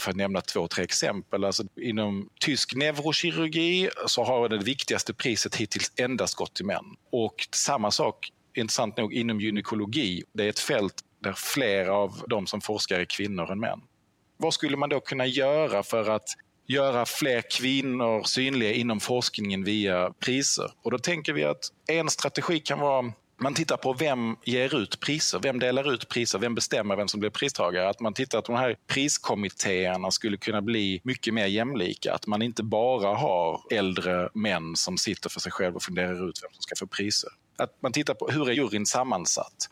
För 0.00 0.10
att 0.10 0.16
nämna 0.16 0.40
två, 0.40 0.68
tre 0.68 0.84
exempel. 0.84 1.44
Alltså 1.44 1.64
inom 1.76 2.28
tysk 2.40 2.74
neurokirurgi 2.74 3.88
så 4.06 4.24
har 4.24 4.48
det 4.48 4.58
viktigaste 4.58 5.14
priset 5.14 5.56
hittills 5.56 5.92
endast 5.96 6.34
gått 6.34 6.54
till 6.54 6.66
män. 6.66 6.84
Och 7.10 7.48
samma 7.54 7.90
sak, 7.90 8.32
intressant 8.54 8.96
nog, 8.96 9.14
inom 9.14 9.40
gynekologi. 9.40 10.22
Det 10.32 10.44
är 10.44 10.48
ett 10.48 10.58
fält 10.58 10.94
där 11.20 11.32
flera 11.32 11.94
av 11.94 12.22
de 12.28 12.46
som 12.46 12.60
forskar 12.60 13.00
är 13.00 13.04
kvinnor 13.04 13.52
än 13.52 13.60
män. 13.60 13.80
Vad 14.36 14.54
skulle 14.54 14.76
man 14.76 14.88
då 14.88 15.00
kunna 15.00 15.26
göra 15.26 15.82
för 15.82 16.10
att 16.10 16.28
göra 16.66 17.06
fler 17.06 17.42
kvinnor 17.50 18.22
synliga 18.22 18.72
inom 18.72 19.00
forskningen 19.00 19.64
via 19.64 20.12
priser. 20.24 20.70
Och 20.82 20.90
då 20.90 20.98
tänker 20.98 21.32
vi 21.32 21.44
att 21.44 21.68
en 21.88 22.08
strategi 22.08 22.60
kan 22.60 22.78
vara 22.78 23.12
man 23.42 23.54
tittar 23.54 23.76
på 23.76 23.92
vem 23.92 24.36
ger 24.44 24.82
ut 24.82 25.00
priser, 25.00 25.40
vem 25.42 25.58
delar 25.58 25.94
ut 25.94 26.08
priser, 26.08 26.38
vem 26.38 26.54
bestämmer 26.54 26.96
vem 26.96 27.08
som 27.08 27.20
blir 27.20 27.30
pristagare. 27.30 27.88
Att 27.88 28.00
man 28.00 28.14
tittar 28.14 28.38
att 28.38 28.44
de 28.44 28.56
här 28.56 28.76
priskommittéerna 28.86 30.10
skulle 30.10 30.36
kunna 30.36 30.62
bli 30.62 31.00
mycket 31.04 31.34
mer 31.34 31.46
jämlika. 31.46 32.14
Att 32.14 32.26
man 32.26 32.42
inte 32.42 32.62
bara 32.62 33.14
har 33.14 33.60
äldre 33.70 34.28
män 34.34 34.76
som 34.76 34.98
sitter 34.98 35.30
för 35.30 35.40
sig 35.40 35.52
själva 35.52 35.76
och 35.76 35.82
funderar 35.82 36.28
ut 36.28 36.40
vem 36.42 36.52
som 36.52 36.62
ska 36.62 36.76
få 36.78 36.86
priser. 36.86 37.30
Att 37.56 37.82
man 37.82 37.92
tittar 37.92 38.14
på 38.14 38.28
hur 38.28 38.48
är 38.48 38.52
juryn 38.52 38.86
sammansatt? 38.86 39.68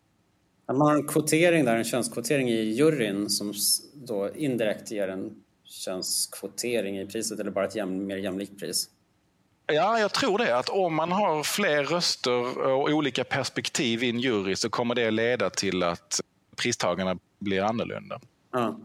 Man 0.67 0.81
har 0.81 0.95
en 0.95 1.07
kvotering 1.07 1.65
där, 1.65 1.77
en 1.77 1.85
könskvotering 1.85 2.49
i 2.49 2.63
juryn 2.63 3.31
som 3.31 3.55
då 3.95 4.31
indirekt 4.35 4.91
ger 4.91 5.09
en 5.09 5.31
könskvotering 5.71 6.99
i 6.99 7.07
priset 7.07 7.41
eller 7.41 7.51
bara 7.51 7.65
ett 7.65 7.77
jäm, 7.77 8.07
mer 8.07 8.17
jämlikt 8.17 8.59
pris? 8.59 8.89
Ja, 9.67 9.99
jag 9.99 10.13
tror 10.13 10.39
det. 10.39 10.59
Att 10.59 10.69
om 10.69 10.95
man 10.95 11.13
har 11.13 11.43
fler 11.43 11.85
röster 11.85 12.59
och 12.59 12.91
olika 12.91 13.25
perspektiv 13.25 14.03
i 14.05 14.11
en 14.11 14.21
jury 14.21 14.57
så 14.57 14.71
kommer 14.71 14.95
det 14.95 15.11
leda 15.11 15.51
till 15.51 15.83
att 15.83 16.21
pristagarna 16.57 17.19
blir 17.39 17.63
annorlunda. 17.63 18.21
Ja. 18.53 18.79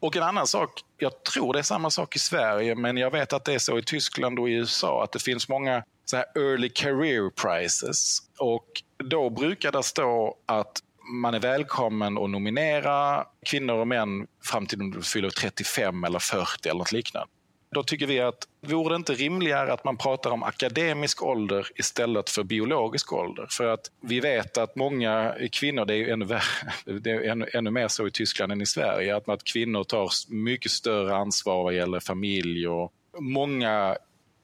Och 0.00 0.16
en 0.16 0.22
annan 0.22 0.46
sak, 0.46 0.80
jag 0.98 1.22
tror 1.22 1.52
det 1.52 1.58
är 1.58 1.62
samma 1.62 1.90
sak 1.90 2.16
i 2.16 2.18
Sverige, 2.18 2.74
men 2.74 2.96
jag 2.96 3.10
vet 3.10 3.32
att 3.32 3.44
det 3.44 3.54
är 3.54 3.58
så 3.58 3.78
i 3.78 3.82
Tyskland 3.82 4.38
och 4.38 4.48
i 4.48 4.52
USA 4.52 5.04
att 5.04 5.12
det 5.12 5.22
finns 5.22 5.48
många 5.48 5.84
så 6.04 6.16
här 6.16 6.26
early 6.34 6.68
career 6.68 7.30
prizes. 7.30 8.18
Och 8.38 8.82
då 9.04 9.30
brukar 9.30 9.72
det 9.72 9.82
stå 9.82 10.36
att 10.46 10.82
man 11.06 11.34
är 11.34 11.40
välkommen 11.40 12.18
att 12.18 12.30
nominera 12.30 13.26
kvinnor 13.46 13.74
och 13.74 13.88
män 13.88 14.26
fram 14.42 14.66
till 14.66 14.78
de 14.78 15.02
fyller 15.02 15.30
35 15.30 16.04
eller 16.04 16.18
40 16.18 16.68
eller 16.68 16.78
något 16.78 16.92
liknande. 16.92 17.28
Då 17.74 17.82
tycker 17.82 18.06
vi 18.06 18.20
att 18.20 18.48
vore 18.60 18.94
det 18.94 18.96
inte 18.96 19.12
rimligare 19.12 19.72
att 19.72 19.84
man 19.84 19.96
pratar 19.96 20.30
om 20.30 20.42
akademisk 20.42 21.22
ålder 21.22 21.66
istället 21.74 22.30
för 22.30 22.42
biologisk 22.42 23.12
ålder? 23.12 23.46
För 23.50 23.66
att 23.66 23.90
vi 24.00 24.20
vet 24.20 24.58
att 24.58 24.76
många 24.76 25.34
kvinnor, 25.52 25.84
det 25.84 25.94
är 25.94 26.12
ännu, 26.12 26.26
det 27.00 27.10
är 27.10 27.20
ännu, 27.20 27.46
ännu 27.52 27.70
mer 27.70 27.88
så 27.88 28.06
i 28.06 28.10
Tyskland 28.10 28.52
än 28.52 28.60
i 28.60 28.66
Sverige, 28.66 29.16
att, 29.16 29.28
att 29.28 29.44
kvinnor 29.44 29.84
tar 29.84 30.10
mycket 30.28 30.70
större 30.70 31.16
ansvar 31.16 31.62
vad 31.62 31.74
gäller 31.74 32.00
familj 32.00 32.68
och 32.68 32.92
många 33.18 33.96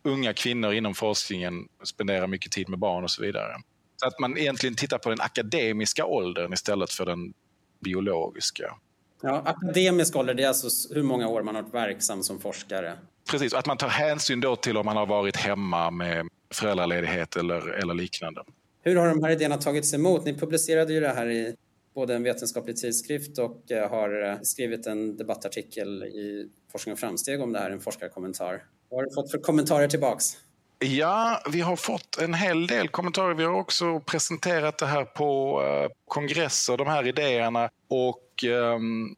unga 0.03 0.33
kvinnor 0.33 0.73
inom 0.73 0.95
forskningen 0.95 1.69
spenderar 1.85 2.27
mycket 2.27 2.53
tid 2.53 2.69
med 2.69 2.79
barn 2.79 3.05
och 3.05 3.11
så 3.11 3.23
vidare. 3.23 3.57
Så 4.01 4.07
att 4.07 4.19
man 4.19 4.39
egentligen 4.39 4.77
tittar 4.77 4.99
på 4.99 5.11
den 5.11 5.21
akademiska 5.21 6.05
åldern 6.05 6.53
istället 6.53 6.93
för 6.93 7.07
den 7.07 7.33
biologiska. 7.85 8.75
Ja, 9.23 9.43
akademisk 9.47 10.17
ålder, 10.17 10.35
det 10.35 10.43
är 10.43 10.49
alltså 10.49 10.95
hur 10.95 11.03
många 11.03 11.29
år 11.29 11.43
man 11.43 11.55
har 11.55 11.63
varit 11.63 11.75
verksam 11.75 12.23
som 12.23 12.41
forskare. 12.41 12.99
Precis, 13.31 13.55
att 13.55 13.67
man 13.67 13.77
tar 13.77 13.89
hänsyn 13.89 14.41
då 14.41 14.57
till 14.57 14.77
om 14.77 14.87
man 14.87 14.97
har 14.97 15.07
varit 15.07 15.37
hemma 15.37 15.91
med 15.91 16.29
föräldraledighet 16.55 17.37
eller, 17.37 17.69
eller 17.69 17.95
liknande. 17.95 18.45
Hur 18.83 18.97
har 18.97 19.09
de 19.09 19.25
här 19.25 19.31
idéerna 19.31 19.57
tagits 19.57 19.95
emot? 19.95 20.25
Ni 20.25 20.35
publicerade 20.35 20.93
ju 20.93 21.01
det 21.01 21.09
här 21.09 21.31
i 21.31 21.57
både 21.95 22.15
en 22.15 22.23
vetenskaplig 22.23 22.77
tidskrift 22.77 23.39
och 23.39 23.71
eh, 23.71 23.91
har 23.91 24.31
eh, 24.31 24.37
skrivit 24.43 24.87
en 24.87 25.17
debattartikel 25.17 26.05
i 26.05 26.49
Forskning 26.73 26.93
och 26.93 26.99
framsteg 26.99 27.43
om 27.43 27.53
det 27.53 27.59
här, 27.59 27.71
en 27.71 27.81
forskarkommentar. 27.81 28.65
Vad 28.89 29.01
har 29.01 29.05
du 29.05 29.15
fått 29.15 29.31
för 29.31 29.39
kommentarer 29.39 29.89
tillbaks? 29.89 30.37
Ja, 30.85 31.43
vi 31.51 31.61
har 31.61 31.77
fått 31.77 32.19
en 32.19 32.35
hel 32.35 32.67
del 32.67 32.89
kommentarer. 32.89 33.35
Vi 33.35 33.45
har 33.45 33.53
också 33.53 34.01
presenterat 34.01 34.79
det 34.79 34.87
här 34.87 35.05
på 35.05 35.63
eh, 35.63 35.91
kongresser, 36.09 36.77
de 36.77 36.87
här 36.87 37.07
idéerna. 37.07 37.71
Och 37.89 38.45
ehm, 38.45 39.17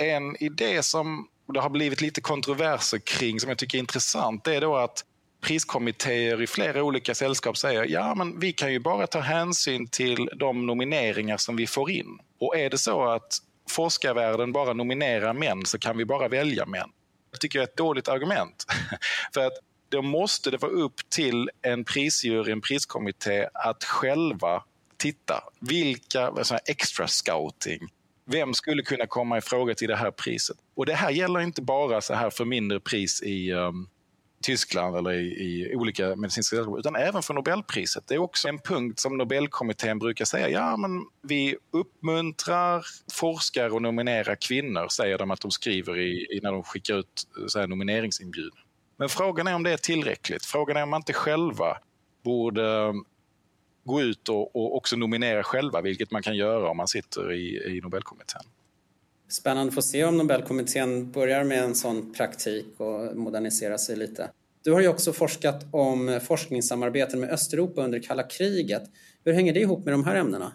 en 0.00 0.42
idé 0.42 0.82
som 0.82 1.28
det 1.52 1.60
har 1.60 1.70
blivit 1.70 2.00
lite 2.00 2.20
kontroverser 2.20 2.98
kring, 2.98 3.40
som 3.40 3.48
jag 3.48 3.58
tycker 3.58 3.78
är 3.78 3.80
intressant, 3.80 4.44
det 4.44 4.54
är 4.54 4.60
då 4.60 4.76
att 4.76 5.04
priskommittéer 5.40 6.42
i 6.42 6.46
flera 6.46 6.82
olika 6.82 7.14
sällskap 7.14 7.56
säger 7.56 7.84
ja 7.84 8.14
men 8.14 8.40
vi 8.40 8.52
kan 8.52 8.72
ju 8.72 8.78
bara 8.78 9.06
ta 9.06 9.20
hänsyn 9.20 9.88
till 9.88 10.30
de 10.36 10.66
nomineringar 10.66 11.36
som 11.36 11.56
vi 11.56 11.66
får 11.66 11.90
in. 11.90 12.18
Och 12.40 12.56
är 12.56 12.70
det 12.70 12.78
så 12.78 13.04
att 13.04 13.38
forskarvärlden 13.70 14.52
bara 14.52 14.72
nominerar 14.72 15.32
män 15.32 15.66
så 15.66 15.78
kan 15.78 15.96
vi 15.96 16.04
bara 16.04 16.28
välja 16.28 16.66
män. 16.66 16.88
Det 17.32 17.38
tycker 17.38 17.58
jag 17.58 17.62
är 17.62 17.68
ett 17.68 17.76
dåligt 17.76 18.08
argument. 18.08 18.64
För 19.34 19.46
att 19.46 19.58
då 19.94 20.02
måste 20.02 20.50
det 20.50 20.56
vara 20.56 20.72
upp 20.72 21.10
till 21.10 21.50
en 21.62 21.84
prisjury, 21.84 22.52
en 22.52 22.60
priskommitté 22.60 23.48
att 23.54 23.84
själva 23.84 24.62
titta. 24.96 25.44
Vilka, 25.60 26.32
extra 26.66 27.08
scouting, 27.08 27.88
vem 28.26 28.54
skulle 28.54 28.82
kunna 28.82 29.06
komma 29.06 29.38
i 29.38 29.40
fråga 29.40 29.74
till 29.74 29.88
det 29.88 29.96
här 29.96 30.10
priset? 30.10 30.56
Och 30.76 30.86
det 30.86 30.94
här 30.94 31.10
gäller 31.10 31.40
inte 31.40 31.62
bara 31.62 32.00
så 32.00 32.14
här 32.14 32.30
för 32.30 32.44
mindre 32.44 32.80
pris 32.80 33.22
i 33.22 33.52
um, 33.52 33.88
Tyskland 34.42 34.96
eller 34.96 35.12
i, 35.12 35.26
i 35.26 35.76
olika 35.76 36.16
medicinska 36.16 36.56
sällskap, 36.56 36.78
utan 36.78 36.96
även 36.96 37.22
för 37.22 37.34
Nobelpriset. 37.34 38.04
Det 38.08 38.14
är 38.14 38.18
också 38.18 38.48
en 38.48 38.58
punkt 38.58 39.00
som 39.00 39.16
Nobelkommittén 39.16 39.98
brukar 39.98 40.24
säga, 40.24 40.48
ja 40.48 40.76
men 40.76 40.90
vi 41.22 41.56
uppmuntrar 41.72 42.84
forskare 43.12 43.76
att 43.76 43.82
nominera 43.82 44.36
kvinnor, 44.36 44.88
säger 44.88 45.18
de 45.18 45.30
att 45.30 45.40
de 45.40 45.50
skriver 45.50 45.98
i, 45.98 46.26
i 46.36 46.40
när 46.42 46.52
de 46.52 46.62
skickar 46.62 46.94
ut 46.94 47.28
eh, 47.40 47.46
så 47.46 47.60
här, 47.60 47.66
nomineringsinbjudan. 47.66 48.63
Men 48.96 49.08
frågan 49.08 49.46
är 49.46 49.54
om 49.54 49.62
det 49.62 49.72
är 49.72 49.76
tillräckligt. 49.76 50.44
Frågan 50.44 50.76
är 50.76 50.82
om 50.82 50.90
man 50.90 51.00
inte 51.00 51.12
själva 51.12 51.78
borde 52.24 52.94
gå 53.84 54.02
ut 54.02 54.28
och, 54.28 54.56
och 54.56 54.76
också 54.76 54.96
nominera 54.96 55.42
själva, 55.42 55.80
vilket 55.80 56.10
man 56.10 56.22
kan 56.22 56.36
göra 56.36 56.70
om 56.70 56.76
man 56.76 56.88
sitter 56.88 57.32
i, 57.32 57.76
i 57.76 57.80
Nobelkommittén. 57.80 58.42
Spännande 59.28 59.68
att 59.68 59.74
få 59.74 59.82
se 59.82 60.04
om 60.04 60.16
Nobelkommittén 60.18 61.12
börjar 61.12 61.44
med 61.44 61.64
en 61.64 61.74
sån 61.74 62.14
praktik 62.14 62.66
och 62.76 63.16
modernisera 63.16 63.78
sig 63.78 63.96
lite. 63.96 64.30
Du 64.64 64.72
har 64.72 64.80
ju 64.80 64.88
också 64.88 65.12
forskat 65.12 65.66
om 65.70 66.20
forskningssamarbeten 66.26 67.20
med 67.20 67.30
Östeuropa 67.30 67.82
under 67.82 68.02
kalla 68.02 68.22
kriget. 68.22 68.82
Hur 69.24 69.32
hänger 69.32 69.52
det 69.52 69.60
ihop 69.60 69.84
med 69.84 69.94
de 69.94 70.04
här 70.04 70.16
ämnena? 70.16 70.52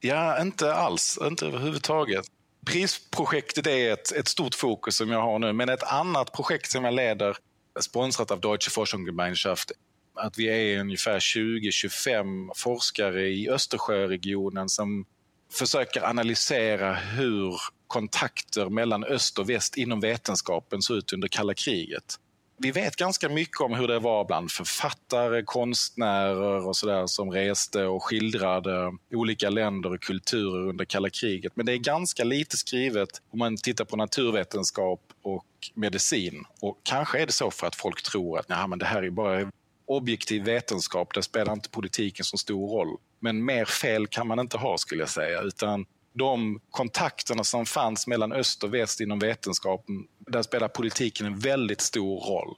Ja, 0.00 0.42
inte 0.42 0.74
alls. 0.74 1.18
Inte 1.22 1.46
överhuvudtaget. 1.46 2.24
Prisprojektet 2.66 3.66
är 3.66 3.92
ett, 3.92 4.12
ett 4.12 4.28
stort 4.28 4.54
fokus 4.54 4.96
som 4.96 5.10
jag 5.10 5.20
har 5.20 5.38
nu, 5.38 5.52
men 5.52 5.68
ett 5.68 5.82
annat 5.82 6.32
projekt 6.32 6.70
som 6.70 6.84
jag 6.84 6.94
leder, 6.94 7.36
sponsrat 7.80 8.30
av 8.30 8.40
Deutsche 8.40 8.70
Forschungsgemeinschaft, 8.70 9.72
att 10.14 10.38
vi 10.38 10.46
är 10.46 10.80
ungefär 10.80 11.18
20-25 11.18 12.50
forskare 12.56 13.28
i 13.28 13.50
Östersjöregionen 13.50 14.68
som 14.68 15.06
försöker 15.52 16.02
analysera 16.02 16.94
hur 16.94 17.56
kontakter 17.86 18.68
mellan 18.68 19.04
öst 19.04 19.38
och 19.38 19.50
väst 19.50 19.76
inom 19.76 20.00
vetenskapen 20.00 20.82
såg 20.82 20.96
ut 20.96 21.12
under 21.12 21.28
kalla 21.28 21.54
kriget. 21.54 22.18
Vi 22.56 22.70
vet 22.70 22.96
ganska 22.96 23.28
mycket 23.28 23.60
om 23.60 23.74
hur 23.74 23.88
det 23.88 23.98
var 23.98 24.24
bland 24.24 24.50
författare, 24.50 25.42
konstnärer 25.42 26.66
och 26.66 26.76
sådär 26.76 27.06
som 27.06 27.30
reste 27.30 27.84
och 27.84 28.04
skildrade 28.04 28.92
olika 29.14 29.50
länder 29.50 29.92
och 29.92 30.02
kulturer 30.02 30.68
under 30.68 30.84
kalla 30.84 31.10
kriget. 31.10 31.52
Men 31.56 31.66
det 31.66 31.72
är 31.72 31.76
ganska 31.76 32.24
lite 32.24 32.56
skrivet 32.56 33.08
om 33.30 33.38
man 33.38 33.56
tittar 33.56 33.84
på 33.84 33.96
naturvetenskap 33.96 35.00
och 35.22 35.46
medicin. 35.74 36.44
Och 36.60 36.80
kanske 36.82 37.22
är 37.22 37.26
det 37.26 37.32
så 37.32 37.50
för 37.50 37.66
att 37.66 37.76
folk 37.76 38.02
tror 38.02 38.38
att 38.38 38.48
Nej, 38.48 38.68
men 38.68 38.78
det 38.78 38.86
här 38.86 39.02
är 39.02 39.10
bara 39.10 39.50
objektiv 39.86 40.44
vetenskap, 40.44 41.14
där 41.14 41.20
spelar 41.20 41.52
inte 41.52 41.70
politiken 41.70 42.24
så 42.24 42.36
stor 42.36 42.68
roll. 42.68 42.96
Men 43.20 43.44
mer 43.44 43.64
fel 43.64 44.06
kan 44.06 44.26
man 44.26 44.38
inte 44.38 44.56
ha 44.56 44.78
skulle 44.78 45.02
jag 45.02 45.08
säga, 45.08 45.40
utan 45.40 45.86
de 46.14 46.60
kontakterna 46.70 47.44
som 47.44 47.66
fanns 47.66 48.06
mellan 48.06 48.32
öst 48.32 48.64
och 48.64 48.74
väst 48.74 49.00
inom 49.00 49.18
vetenskapen, 49.18 50.06
där 50.18 50.42
spelar 50.42 50.68
politiken 50.68 51.26
en 51.26 51.38
väldigt 51.38 51.80
stor 51.80 52.20
roll. 52.20 52.56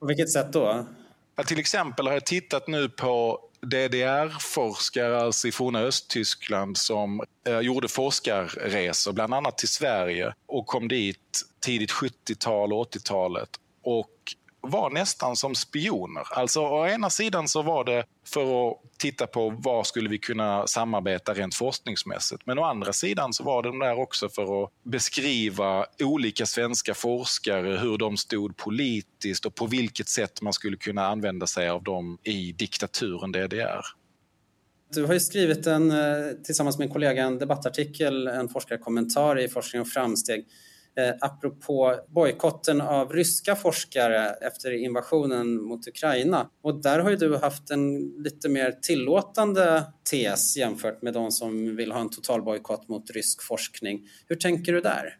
På 0.00 0.06
vilket 0.06 0.32
sätt 0.32 0.52
då? 0.52 0.86
Ja, 1.36 1.42
till 1.42 1.58
exempel 1.58 2.06
har 2.06 2.12
jag 2.12 2.26
tittat 2.26 2.68
nu 2.68 2.88
på 2.88 3.40
DDR-forskare, 3.60 5.20
alltså 5.20 5.48
i 5.48 5.52
forna 5.52 5.80
Östtyskland, 5.80 6.76
som 6.76 7.22
eh, 7.48 7.60
gjorde 7.60 7.88
forskarresor, 7.88 9.12
bland 9.12 9.34
annat 9.34 9.58
till 9.58 9.68
Sverige 9.68 10.34
och 10.46 10.66
kom 10.66 10.88
dit 10.88 11.42
tidigt 11.60 11.92
70-tal 11.92 12.72
och 12.72 12.94
80-talet. 12.94 13.48
Och 13.82 14.10
var 14.70 14.90
nästan 14.90 15.36
som 15.36 15.54
spioner. 15.54 16.22
Alltså 16.30 16.60
å 16.60 16.86
ena 16.86 17.10
sidan 17.10 17.48
så 17.48 17.62
var 17.62 17.84
det 17.84 18.04
för 18.26 18.70
att 18.70 18.76
titta 18.98 19.26
på 19.26 19.50
var 19.50 19.84
skulle 19.84 20.08
vi 20.08 20.18
kunna 20.18 20.66
samarbeta 20.66 21.34
rent 21.34 21.54
forskningsmässigt. 21.54 22.42
Men 22.46 22.58
å 22.58 22.64
andra 22.64 22.92
sidan 22.92 23.32
så 23.32 23.44
var 23.44 23.62
de 23.62 23.78
där 23.78 23.98
också 23.98 24.28
för 24.28 24.64
att 24.64 24.70
beskriva 24.82 25.86
olika 26.00 26.46
svenska 26.46 26.94
forskare, 26.94 27.78
hur 27.78 27.98
de 27.98 28.16
stod 28.16 28.56
politiskt 28.56 29.46
och 29.46 29.54
på 29.54 29.66
vilket 29.66 30.08
sätt 30.08 30.42
man 30.42 30.52
skulle 30.52 30.76
kunna 30.76 31.06
använda 31.06 31.46
sig 31.46 31.68
av 31.68 31.82
dem 31.82 32.18
i 32.22 32.52
diktaturen 32.52 33.32
DDR. 33.32 33.80
Du 34.94 35.04
har 35.04 35.14
ju 35.14 35.20
skrivit 35.20 35.66
en, 35.66 35.90
eh, 35.90 36.32
tillsammans 36.44 36.78
med 36.78 36.86
en 36.86 36.92
kollega 36.92 37.24
en 37.24 37.38
debattartikel, 37.38 38.26
en 38.26 38.48
forskarkommentar 38.48 39.38
i 39.38 39.48
Forskning 39.48 39.82
och 39.82 39.88
framsteg 39.88 40.46
eh, 40.96 41.14
apropå 41.20 41.94
bojkotten 42.08 42.80
av 42.80 43.12
ryska 43.12 43.56
forskare 43.56 44.30
efter 44.30 44.70
invasionen 44.70 45.62
mot 45.62 45.88
Ukraina. 45.88 46.50
Och 46.62 46.82
där 46.82 46.98
har 46.98 47.10
ju 47.10 47.16
du 47.16 47.36
haft 47.36 47.70
en 47.70 47.98
lite 48.18 48.48
mer 48.48 48.72
tillåtande 48.72 49.82
tes 50.10 50.56
jämfört 50.56 51.02
med 51.02 51.14
de 51.14 51.30
som 51.30 51.76
vill 51.76 51.92
ha 51.92 52.00
en 52.00 52.10
total 52.10 52.42
bojkott 52.42 52.88
mot 52.88 53.10
rysk 53.10 53.42
forskning. 53.42 54.08
Hur 54.26 54.36
tänker 54.36 54.72
du 54.72 54.80
där? 54.80 55.16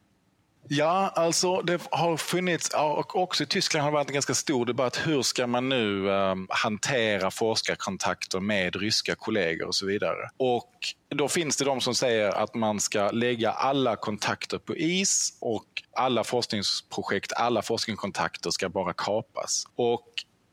Ja, 0.69 1.13
alltså 1.15 1.63
det 1.63 1.83
har 1.91 2.17
funnits, 2.17 2.71
och 2.75 3.17
också 3.17 3.43
i 3.43 3.47
Tyskland 3.47 3.85
har 3.85 3.91
det 3.91 3.95
varit 3.95 4.09
en 4.09 4.15
ganska 4.15 4.35
stor 4.35 4.67
debatt. 4.67 5.01
Hur 5.05 5.23
ska 5.23 5.47
man 5.47 5.69
nu 5.69 6.11
ehm, 6.11 6.47
hantera 6.51 7.31
forskarkontakter 7.31 8.41
med 8.41 8.77
ryska 8.77 9.15
kollegor 9.15 9.67
och 9.67 9.75
så 9.75 9.87
vidare. 9.87 10.29
Och 10.37 10.73
då 11.09 11.29
finns 11.29 11.57
det 11.57 11.65
de 11.65 11.81
som 11.81 11.95
säger 11.95 12.29
att 12.29 12.55
man 12.55 12.81
ska 12.81 13.11
lägga 13.11 13.51
alla 13.51 13.97
kontakter 13.97 14.59
på 14.59 14.77
is 14.77 15.39
och 15.41 15.83
alla 15.93 16.25
forskningsprojekt, 16.25 17.33
alla 17.33 17.63
forskningskontakter 17.63 18.51
ska 18.51 18.69
bara 18.69 18.93
kapas. 18.93 19.65
Och 19.77 20.07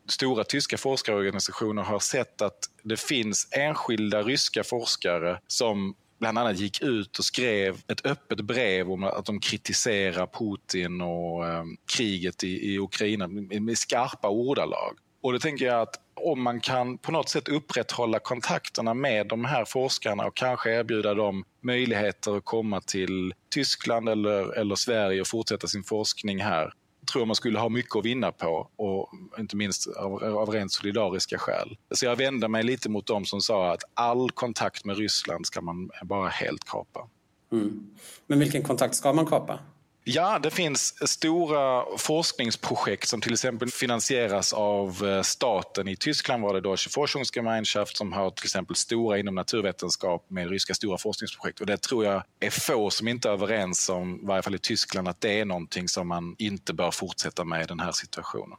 stora 0.08 0.44
tyska 0.44 0.78
forskarorganisationer 0.78 1.82
har 1.82 1.98
sett 1.98 2.42
att 2.42 2.58
det 2.82 3.00
finns 3.00 3.48
enskilda 3.50 4.22
ryska 4.22 4.64
forskare 4.64 5.40
som 5.46 5.94
bland 6.24 6.38
annat 6.38 6.58
gick 6.58 6.82
ut 6.82 7.18
och 7.18 7.24
skrev 7.24 7.82
ett 7.88 8.06
öppet 8.06 8.40
brev 8.40 8.90
om 8.90 9.04
att 9.04 9.24
de 9.24 9.40
kritiserar 9.40 10.26
Putin 10.26 11.00
och 11.00 11.46
eh, 11.46 11.64
kriget 11.96 12.44
i, 12.44 12.72
i 12.72 12.78
Ukraina 12.78 13.28
med, 13.28 13.62
med 13.62 13.78
skarpa 13.78 14.28
ordalag. 14.28 14.96
Och 15.22 15.32
då 15.32 15.38
tänker 15.38 15.64
jag 15.64 15.80
att 15.80 16.00
om 16.14 16.42
man 16.42 16.60
kan 16.60 16.98
på 16.98 17.12
något 17.12 17.28
sätt 17.28 17.48
upprätthålla 17.48 18.18
kontakterna 18.18 18.94
med 18.94 19.28
de 19.28 19.44
här 19.44 19.64
forskarna 19.64 20.26
och 20.26 20.36
kanske 20.36 20.70
erbjuda 20.70 21.14
dem 21.14 21.44
möjligheter 21.60 22.36
att 22.36 22.44
komma 22.44 22.80
till 22.80 23.34
Tyskland 23.50 24.08
eller, 24.08 24.58
eller 24.58 24.74
Sverige 24.74 25.20
och 25.20 25.26
fortsätta 25.26 25.66
sin 25.66 25.84
forskning 25.84 26.42
här 26.42 26.72
tror 27.06 27.20
jag 27.20 27.26
man 27.26 27.36
skulle 27.36 27.58
ha 27.58 27.68
mycket 27.68 27.96
att 27.96 28.04
vinna 28.04 28.32
på 28.32 28.68
och 28.76 29.10
inte 29.38 29.56
minst 29.56 29.86
av, 29.86 30.24
av 30.24 30.50
rent 30.50 30.72
solidariska 30.72 31.38
skäl. 31.38 31.76
Så 31.90 32.06
jag 32.06 32.16
vänder 32.16 32.48
mig 32.48 32.62
lite 32.62 32.88
mot 32.88 33.06
dem 33.06 33.24
som 33.24 33.40
sa 33.40 33.72
att 33.72 33.82
all 33.94 34.30
kontakt 34.30 34.84
med 34.84 34.96
Ryssland 34.96 35.46
ska 35.46 35.60
man 35.60 35.90
bara 36.02 36.28
helt 36.28 36.64
kapa. 36.64 37.08
Mm. 37.52 37.86
Men 38.26 38.38
vilken 38.38 38.62
kontakt 38.62 38.94
ska 38.94 39.12
man 39.12 39.26
kapa? 39.26 39.58
Ja, 40.06 40.38
det 40.38 40.50
finns 40.50 41.08
stora 41.10 41.84
forskningsprojekt 41.98 43.08
som 43.08 43.20
till 43.20 43.32
exempel 43.32 43.70
finansieras 43.70 44.52
av 44.52 45.06
eh, 45.06 45.22
staten. 45.22 45.88
I 45.88 45.96
Tyskland 45.96 46.42
var 46.42 46.54
det 46.54 46.60
Deutsche 46.60 46.90
Forschungsgemeinschaft 46.90 47.96
som 47.96 48.12
har 48.12 48.30
till 48.30 48.44
exempel 48.44 48.76
stora 48.76 49.18
inom 49.18 49.34
naturvetenskap 49.34 50.30
med 50.30 50.50
ryska 50.50 50.74
stora 50.74 50.98
forskningsprojekt. 50.98 51.60
Och 51.60 51.66
det 51.66 51.82
tror 51.82 52.04
jag 52.04 52.22
är 52.40 52.50
få 52.50 52.90
som 52.90 53.08
inte 53.08 53.28
är 53.28 53.32
överens 53.32 53.88
om, 53.88 54.20
i 54.22 54.26
varje 54.26 54.42
fall 54.42 54.54
i 54.54 54.58
Tyskland, 54.58 55.08
att 55.08 55.20
det 55.20 55.40
är 55.40 55.44
någonting 55.44 55.88
som 55.88 56.08
man 56.08 56.36
inte 56.38 56.74
bör 56.74 56.90
fortsätta 56.90 57.44
med 57.44 57.62
i 57.62 57.66
den 57.66 57.80
här 57.80 57.92
situationen. 57.92 58.58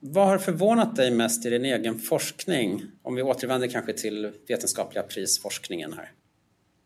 Vad 0.00 0.26
har 0.26 0.38
förvånat 0.38 0.96
dig 0.96 1.10
mest 1.10 1.46
i 1.46 1.50
din 1.50 1.64
egen 1.64 1.98
forskning? 1.98 2.82
Om 3.02 3.14
vi 3.14 3.22
återvänder 3.22 3.68
kanske 3.68 3.92
till 3.92 4.32
vetenskapliga 4.48 5.02
prisforskningen 5.02 5.92
här. 5.92 6.10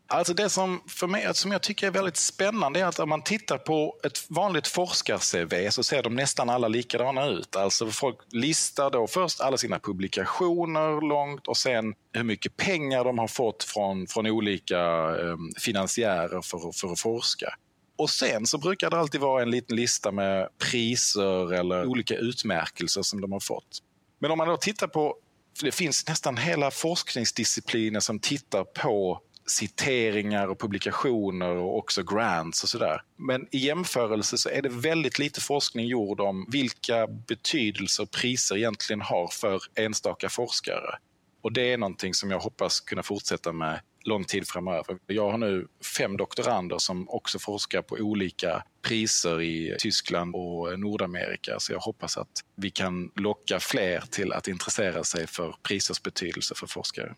Alltså 0.08 0.34
det 0.34 0.50
som, 0.50 0.82
för 0.88 1.06
mig, 1.06 1.34
som 1.34 1.52
jag 1.52 1.62
tycker 1.62 1.86
är 1.86 1.90
väldigt 1.90 2.16
spännande 2.16 2.80
är 2.80 2.84
att 2.84 2.98
om 2.98 3.08
man 3.08 3.22
tittar 3.22 3.58
på 3.58 3.96
ett 4.02 4.18
vanligt 4.28 4.66
forskar-CV 4.66 5.70
så 5.70 5.82
ser 5.82 6.02
de 6.02 6.14
nästan 6.14 6.50
alla 6.50 6.68
likadana 6.68 7.26
ut. 7.26 7.56
Alltså 7.56 7.90
folk 7.90 8.16
listar 8.30 8.90
då 8.90 9.06
först 9.06 9.40
alla 9.40 9.56
sina 9.56 9.78
publikationer 9.78 11.08
långt 11.08 11.48
och 11.48 11.56
sen 11.56 11.94
hur 12.12 12.22
mycket 12.22 12.56
pengar 12.56 13.04
de 13.04 13.18
har 13.18 13.28
fått 13.28 13.64
från, 13.64 14.06
från 14.06 14.26
olika 14.26 14.78
eh, 15.20 15.36
finansiärer 15.58 16.42
för, 16.42 16.72
för 16.72 16.92
att 16.92 17.00
forska. 17.00 17.54
Och 17.98 18.10
sen 18.10 18.46
så 18.46 18.58
brukar 18.58 18.90
det 18.90 18.98
alltid 18.98 19.20
vara 19.20 19.42
en 19.42 19.50
liten 19.50 19.76
lista 19.76 20.12
med 20.12 20.48
priser 20.70 21.54
eller 21.54 21.86
olika 21.86 22.14
utmärkelser 22.14 23.02
som 23.02 23.20
de 23.20 23.32
har 23.32 23.40
fått. 23.40 23.78
Men 24.18 24.30
om 24.30 24.38
man 24.38 24.48
då 24.48 24.56
tittar 24.56 24.86
på, 24.86 25.16
för 25.58 25.64
det 25.66 25.72
finns 25.72 26.08
nästan 26.08 26.36
hela 26.36 26.70
forskningsdiscipliner 26.70 28.00
som 28.00 28.18
tittar 28.18 28.64
på 28.64 29.20
citeringar 29.46 30.48
och 30.48 30.60
publikationer 30.60 31.56
och 31.56 31.78
också 31.78 32.02
grants 32.02 32.62
och 32.62 32.68
sådär. 32.68 33.02
Men 33.16 33.46
i 33.50 33.58
jämförelse 33.58 34.38
så 34.38 34.48
är 34.48 34.62
det 34.62 34.68
väldigt 34.68 35.18
lite 35.18 35.40
forskning 35.40 35.86
gjord 35.86 36.20
om 36.20 36.46
vilka 36.52 37.06
betydelser 37.06 38.06
priser 38.06 38.56
egentligen 38.56 39.00
har 39.00 39.28
för 39.28 39.60
enstaka 39.74 40.28
forskare. 40.28 40.98
Och 41.42 41.52
det 41.52 41.72
är 41.72 41.78
någonting 41.78 42.14
som 42.14 42.30
jag 42.30 42.40
hoppas 42.40 42.80
kunna 42.80 43.02
fortsätta 43.02 43.52
med 43.52 43.80
lång 44.06 44.24
tid 44.24 44.48
framöver. 44.48 44.98
Jag 45.06 45.30
har 45.30 45.38
nu 45.38 45.68
fem 45.98 46.16
doktorander 46.16 46.78
som 46.78 47.08
också 47.08 47.38
forskar 47.38 47.82
på 47.82 47.94
olika 47.94 48.62
priser 48.82 49.42
i 49.42 49.76
Tyskland 49.78 50.34
och 50.34 50.78
Nordamerika. 50.78 51.60
Så 51.60 51.72
jag 51.72 51.80
hoppas 51.80 52.16
att 52.16 52.28
vi 52.56 52.70
kan 52.70 53.10
locka 53.16 53.60
fler 53.60 54.00
till 54.10 54.32
att 54.32 54.48
intressera 54.48 55.04
sig 55.04 55.26
för 55.26 55.54
prisers 55.62 56.02
betydelse 56.02 56.54
för 56.54 56.66
forskare. 56.66 57.14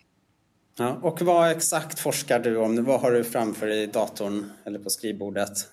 Ja, 0.78 0.98
och 1.02 1.22
vad 1.22 1.50
exakt 1.50 2.00
forskar 2.00 2.38
du 2.38 2.56
om? 2.56 2.84
Vad 2.84 3.00
har 3.00 3.12
du 3.12 3.24
framför 3.24 3.66
dig 3.66 3.82
i 3.82 3.86
datorn 3.86 4.52
eller 4.64 4.78
på 4.78 4.90
skrivbordet? 4.90 5.68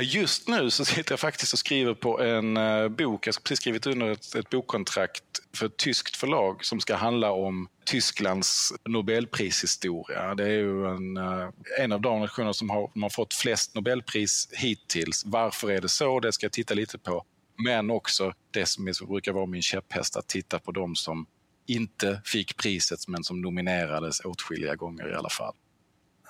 Just 0.00 0.48
nu 0.48 0.70
så 0.70 0.84
sitter 0.84 1.12
jag 1.12 1.20
faktiskt 1.20 1.52
och 1.52 1.58
skriver 1.58 1.94
på 1.94 2.20
en 2.20 2.56
uh, 2.56 2.88
bok. 2.88 3.26
Jag 3.26 3.32
har 3.32 3.40
precis 3.40 3.58
skrivit 3.58 3.86
under 3.86 4.10
ett, 4.10 4.34
ett 4.34 4.50
bokkontrakt 4.50 5.24
för 5.56 5.66
ett 5.66 5.76
tyskt 5.76 6.16
förlag 6.16 6.64
som 6.64 6.80
ska 6.80 6.94
handla 6.96 7.32
om 7.32 7.68
Tysklands 7.84 8.72
Nobelprishistoria. 8.88 10.34
Det 10.34 10.44
är 10.44 10.48
ju 10.48 10.86
en, 10.86 11.16
uh, 11.16 11.48
en 11.80 11.92
av 11.92 12.00
de 12.00 12.20
nationer 12.20 12.52
som 12.52 12.70
har, 12.70 12.90
har 13.02 13.10
fått 13.10 13.34
flest 13.34 13.74
Nobelpris 13.74 14.48
hittills. 14.52 15.22
Varför 15.26 15.70
är 15.70 15.80
det 15.80 15.88
så? 15.88 16.20
Det 16.20 16.32
ska 16.32 16.44
jag 16.44 16.52
titta 16.52 16.74
lite 16.74 16.98
på. 16.98 17.24
Men 17.64 17.90
också 17.90 18.32
det 18.50 18.66
som, 18.66 18.94
som 18.94 19.08
brukar 19.08 19.32
vara 19.32 19.46
min 19.46 19.62
käpphäst, 19.62 20.16
att 20.16 20.28
titta 20.28 20.58
på 20.58 20.72
de 20.72 20.96
som 20.96 21.26
inte 21.66 22.20
fick 22.24 22.56
priset 22.56 23.08
men 23.08 23.24
som 23.24 23.40
nominerades 23.40 24.20
åtskilliga 24.20 24.74
gånger 24.74 25.12
i 25.12 25.14
alla 25.14 25.30
fall. 25.30 25.54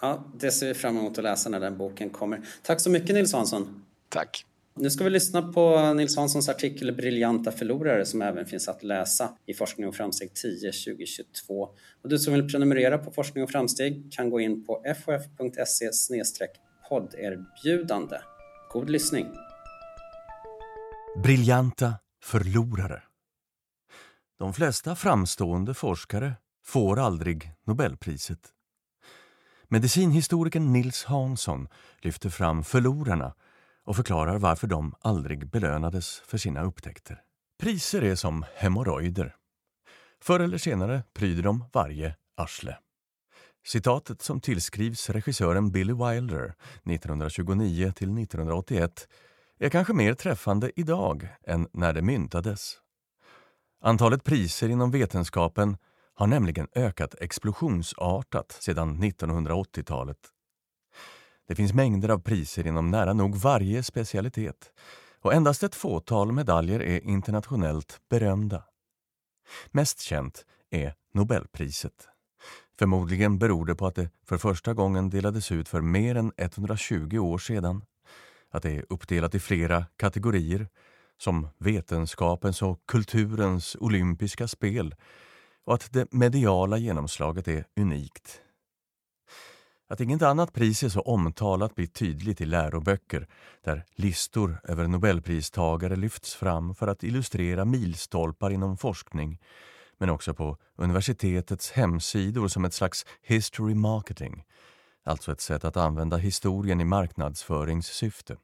Ja, 0.00 0.24
det 0.38 0.50
ser 0.50 0.68
vi 0.68 0.74
fram 0.74 0.98
emot 0.98 1.18
att 1.18 1.24
läsa 1.24 1.48
när 1.48 1.60
den 1.60 1.78
boken 1.78 2.10
kommer. 2.10 2.40
Tack 2.62 2.80
så 2.80 2.90
mycket 2.90 3.14
Nils 3.14 3.32
Hansson. 3.32 3.84
Tack. 4.08 4.46
Nu 4.74 4.90
ska 4.90 5.04
vi 5.04 5.10
lyssna 5.10 5.52
på 5.52 5.92
Nils 5.92 6.16
Hanssons 6.16 6.48
artikel 6.48 6.92
Briljanta 6.92 7.52
förlorare 7.52 8.06
som 8.06 8.22
även 8.22 8.46
finns 8.46 8.68
att 8.68 8.82
läsa 8.82 9.36
i 9.46 9.54
Forskning 9.54 9.88
och 9.88 9.94
framsteg 9.94 10.34
10 10.34 10.72
2022. 10.72 11.68
Och 12.02 12.08
du 12.08 12.18
som 12.18 12.34
vill 12.34 12.48
prenumerera 12.48 12.98
på 12.98 13.10
Forskning 13.10 13.44
och 13.44 13.50
framsteg 13.50 14.12
kan 14.12 14.30
gå 14.30 14.40
in 14.40 14.66
på 14.66 14.84
fof.se 15.04 15.90
podderbjudande. 16.88 18.16
God 18.72 18.90
lyssning! 18.90 19.26
Briljanta 21.22 21.94
förlorare 22.24 23.02
de 24.42 24.52
flesta 24.52 24.96
framstående 24.96 25.74
forskare 25.74 26.34
får 26.64 26.98
aldrig 26.98 27.52
Nobelpriset. 27.64 28.38
Medicinhistorikern 29.68 30.72
Nils 30.72 31.04
Hansson 31.04 31.68
lyfter 32.00 32.30
fram 32.30 32.64
förlorarna 32.64 33.34
och 33.84 33.96
förklarar 33.96 34.38
varför 34.38 34.66
de 34.66 34.94
aldrig 35.00 35.50
belönades 35.50 36.20
för 36.26 36.38
sina 36.38 36.62
upptäckter. 36.62 37.22
Priser 37.60 38.02
är 38.02 38.14
som 38.14 38.44
hemorrojder. 38.54 39.36
Förr 40.22 40.40
eller 40.40 40.58
senare 40.58 41.02
pryder 41.14 41.42
de 41.42 41.64
varje 41.72 42.16
arsle. 42.36 42.78
Citatet 43.66 44.22
som 44.22 44.40
tillskrivs 44.40 45.10
regissören 45.10 45.70
Billy 45.70 45.92
Wilder 45.92 46.54
1929 46.84 47.88
1981 47.88 49.08
är 49.58 49.68
kanske 49.68 49.92
mer 49.92 50.14
träffande 50.14 50.72
idag 50.76 51.28
än 51.46 51.68
när 51.72 51.92
det 51.92 52.02
myntades. 52.02 52.81
Antalet 53.84 54.24
priser 54.24 54.68
inom 54.68 54.90
vetenskapen 54.90 55.76
har 56.14 56.26
nämligen 56.26 56.68
ökat 56.74 57.14
explosionsartat 57.20 58.52
sedan 58.60 59.02
1980-talet. 59.02 60.18
Det 61.48 61.54
finns 61.54 61.72
mängder 61.72 62.08
av 62.08 62.18
priser 62.18 62.66
inom 62.66 62.90
nära 62.90 63.12
nog 63.12 63.36
varje 63.36 63.82
specialitet 63.82 64.72
och 65.20 65.34
endast 65.34 65.62
ett 65.62 65.74
fåtal 65.74 66.32
medaljer 66.32 66.82
är 66.82 67.04
internationellt 67.04 68.00
berömda. 68.10 68.64
Mest 69.70 70.00
känt 70.00 70.46
är 70.70 70.94
Nobelpriset. 71.14 72.08
Förmodligen 72.78 73.38
beror 73.38 73.66
det 73.66 73.74
på 73.74 73.86
att 73.86 73.94
det 73.94 74.10
för 74.26 74.38
första 74.38 74.74
gången 74.74 75.10
delades 75.10 75.52
ut 75.52 75.68
för 75.68 75.80
mer 75.80 76.14
än 76.14 76.32
120 76.36 77.18
år 77.18 77.38
sedan. 77.38 77.84
Att 78.50 78.62
det 78.62 78.76
är 78.76 78.84
uppdelat 78.88 79.34
i 79.34 79.40
flera 79.40 79.86
kategorier 79.96 80.68
som 81.22 81.48
vetenskapens 81.58 82.62
och 82.62 82.86
kulturens 82.86 83.76
olympiska 83.80 84.48
spel 84.48 84.94
och 85.64 85.74
att 85.74 85.92
det 85.92 86.12
mediala 86.12 86.78
genomslaget 86.78 87.48
är 87.48 87.64
unikt. 87.76 88.40
Att 89.88 90.00
inget 90.00 90.22
annat 90.22 90.52
pris 90.52 90.82
är 90.82 90.88
så 90.88 91.00
omtalat 91.00 91.74
blir 91.74 91.86
tydligt 91.86 92.40
i 92.40 92.44
läroböcker 92.44 93.28
där 93.64 93.84
listor 93.94 94.60
över 94.64 94.88
nobelpristagare 94.88 95.96
lyfts 95.96 96.34
fram 96.34 96.74
för 96.74 96.88
att 96.88 97.04
illustrera 97.04 97.64
milstolpar 97.64 98.50
inom 98.50 98.76
forskning 98.76 99.40
men 99.98 100.10
också 100.10 100.34
på 100.34 100.56
universitetets 100.76 101.70
hemsidor 101.70 102.48
som 102.48 102.64
ett 102.64 102.74
slags 102.74 103.06
history 103.22 103.74
marketing, 103.74 104.44
alltså 105.04 105.32
ett 105.32 105.40
sätt 105.40 105.64
att 105.64 105.76
använda 105.76 106.16
historien 106.16 106.80
i 106.80 106.84
marknadsföringssyfte. 106.84 108.36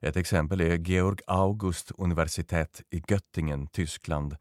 Ett 0.00 0.16
exempel 0.16 0.60
är 0.60 0.76
Georg 0.76 1.18
August 1.26 1.92
universitet 1.98 2.82
i 2.90 3.02
Göttingen, 3.08 3.66
Tyskland 3.66 4.36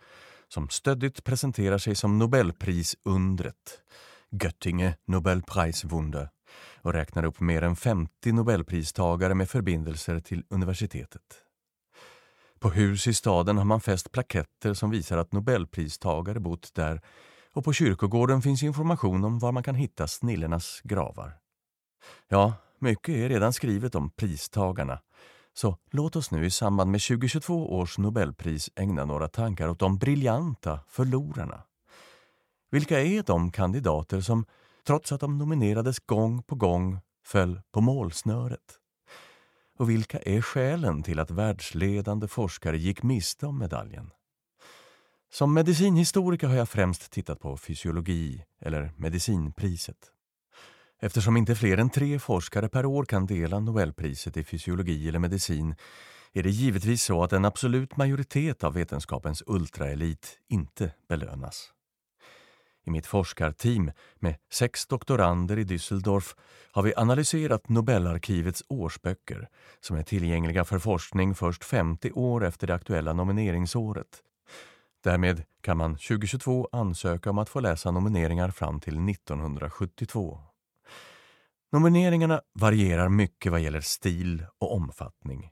som 0.47 0.69
stöddigt 0.69 1.23
presenterar 1.23 1.77
sig 1.77 1.95
som 1.95 2.19
Nobelprisundret. 2.19 3.82
Göttinge 4.41 4.97
Nobelpreiswunder. 5.06 6.29
och 6.82 6.93
räknar 6.93 7.25
upp 7.25 7.39
mer 7.39 7.62
än 7.62 7.75
50 7.75 8.32
nobelpristagare 8.32 9.36
med 9.36 9.49
förbindelser 9.49 10.19
till 10.19 10.43
universitetet. 10.49 11.21
På 12.60 12.69
hus 12.69 13.08
i 13.08 13.13
staden 13.13 13.58
har 13.58 13.65
man 13.65 13.82
fäst 13.82 14.12
plaketter 14.12 14.73
som 14.73 14.89
visar 14.89 15.17
att 15.17 15.32
nobelpristagare 15.32 16.39
bott 16.39 16.73
där 16.73 17.01
och 17.53 17.63
på 17.63 17.73
kyrkogården 17.73 18.41
finns 18.41 18.63
information 18.63 19.23
om 19.23 19.39
var 19.39 19.51
man 19.51 19.63
kan 19.63 19.75
hitta 19.75 20.08
snillenas 20.08 20.82
gravar. 20.84 21.38
Ja, 22.27 22.53
mycket 22.79 23.15
är 23.15 23.29
redan 23.29 23.53
skrivet 23.53 23.95
om 23.95 24.10
pristagarna 24.10 24.99
så 25.53 25.77
låt 25.91 26.15
oss 26.15 26.31
nu 26.31 26.45
i 26.45 26.51
samband 26.51 26.91
med 26.91 27.01
2022 27.01 27.77
års 27.77 27.97
Nobelpris 27.97 28.69
ägna 28.75 29.05
några 29.05 29.27
tankar 29.27 29.67
åt 29.67 29.79
de 29.79 29.97
briljanta 29.97 30.79
förlorarna. 30.87 31.63
Vilka 32.71 33.01
är 33.01 33.23
de 33.23 33.51
kandidater 33.51 34.21
som, 34.21 34.45
trots 34.87 35.11
att 35.11 35.21
de 35.21 35.37
nominerades 35.37 35.99
gång 35.99 36.43
på 36.43 36.55
gång, 36.55 36.99
föll 37.25 37.61
på 37.71 37.81
målsnöret? 37.81 38.79
Och 39.79 39.89
vilka 39.89 40.19
är 40.19 40.41
skälen 40.41 41.03
till 41.03 41.19
att 41.19 41.31
världsledande 41.31 42.27
forskare 42.27 42.77
gick 42.77 43.03
miste 43.03 43.45
om 43.45 43.59
medaljen? 43.59 44.11
Som 45.33 45.53
medicinhistoriker 45.53 46.47
har 46.47 46.55
jag 46.55 46.69
främst 46.69 47.11
tittat 47.11 47.39
på 47.39 47.57
fysiologi, 47.57 48.43
eller 48.61 48.91
medicinpriset. 48.97 50.11
Eftersom 51.03 51.37
inte 51.37 51.55
fler 51.55 51.77
än 51.77 51.89
tre 51.89 52.19
forskare 52.19 52.69
per 52.69 52.85
år 52.85 53.05
kan 53.05 53.25
dela 53.25 53.59
Nobelpriset 53.59 54.37
i 54.37 54.43
fysiologi 54.43 55.07
eller 55.09 55.19
medicin 55.19 55.75
är 56.33 56.43
det 56.43 56.49
givetvis 56.49 57.03
så 57.03 57.23
att 57.23 57.33
en 57.33 57.45
absolut 57.45 57.97
majoritet 57.97 58.63
av 58.63 58.73
vetenskapens 58.73 59.43
ultraelit 59.47 60.39
inte 60.49 60.91
belönas. 61.09 61.71
I 62.85 62.91
mitt 62.91 63.05
forskarteam 63.05 63.91
med 64.19 64.35
sex 64.51 64.87
doktorander 64.87 65.59
i 65.59 65.63
Düsseldorf 65.63 66.35
har 66.71 66.83
vi 66.83 66.95
analyserat 66.95 67.69
Nobelarkivets 67.69 68.63
årsböcker 68.67 69.47
som 69.79 69.97
är 69.97 70.03
tillgängliga 70.03 70.65
för 70.65 70.79
forskning 70.79 71.35
först 71.35 71.63
50 71.63 72.11
år 72.11 72.45
efter 72.45 72.67
det 72.67 72.75
aktuella 72.75 73.13
nomineringsåret. 73.13 74.21
Därmed 75.03 75.43
kan 75.61 75.77
man 75.77 75.95
2022 75.95 76.69
ansöka 76.71 77.29
om 77.29 77.37
att 77.37 77.49
få 77.49 77.59
läsa 77.59 77.91
nomineringar 77.91 78.49
fram 78.49 78.79
till 78.79 79.09
1972. 79.09 80.52
Nomineringarna 81.73 82.41
varierar 82.53 83.09
mycket 83.09 83.51
vad 83.51 83.62
gäller 83.62 83.81
stil 83.81 84.45
och 84.59 84.75
omfattning. 84.75 85.51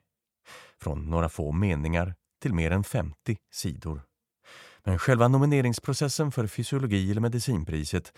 Från 0.82 1.10
några 1.10 1.30
få 1.30 1.52
meningar 1.52 2.16
till 2.42 2.54
mer 2.54 2.72
än 2.72 2.84
50 2.84 3.38
sidor. 3.52 4.02
Men 4.84 5.00
själva 5.00 5.28
nomineringsprocessen 5.28 6.32
för 6.32 6.48
fysiologi 6.48 7.12
eller 7.12 7.22
medicinpriset 7.22 8.14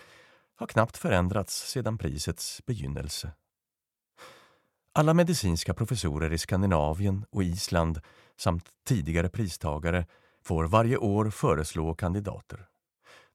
har 0.56 0.66
knappt 0.66 0.96
förändrats 0.96 1.70
sedan 1.70 1.98
prisets 1.98 2.62
begynnelse. 2.66 3.32
Alla 4.92 5.14
medicinska 5.14 5.74
professorer 5.74 6.32
i 6.32 6.38
Skandinavien 6.38 7.24
och 7.30 7.42
Island 7.42 8.00
samt 8.36 8.68
tidigare 8.86 9.28
pristagare 9.28 10.06
får 10.42 10.64
varje 10.64 10.96
år 10.96 11.30
föreslå 11.30 11.94
kandidater. 11.94 12.68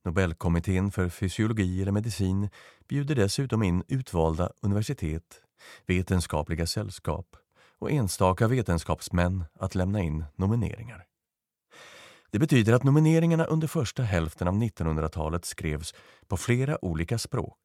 Nobelkommittén 0.10 0.91
för 0.91 1.10
fysiologi 1.10 1.82
eller 1.82 1.91
medicin 1.91 2.50
bjuder 2.88 3.15
dessutom 3.15 3.63
in 3.63 3.84
utvalda 3.88 4.52
universitet, 4.62 5.41
vetenskapliga 5.88 6.67
sällskap 6.67 7.36
och 7.80 7.91
enstaka 7.91 8.48
vetenskapsmän 8.48 9.43
att 9.60 9.76
lämna 9.76 10.00
in 10.02 10.26
nomineringar. 10.36 11.06
Det 12.32 12.39
betyder 12.39 12.74
att 12.74 12.84
nomineringarna 12.84 13.45
under 13.45 13.67
första 13.67 14.04
hälften 14.04 14.48
av 14.48 14.54
1900-talet 14.54 15.45
skrevs 15.45 15.93
på 16.28 16.38
flera 16.38 16.86
olika 16.86 17.17
språk. 17.17 17.60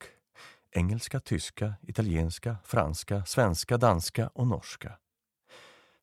Engelska, 0.72 1.20
tyska, 1.20 1.74
italienska, 1.82 2.56
franska, 2.64 3.24
svenska, 3.24 3.76
danska 3.78 4.30
och 4.34 4.46
norska. 4.46 4.92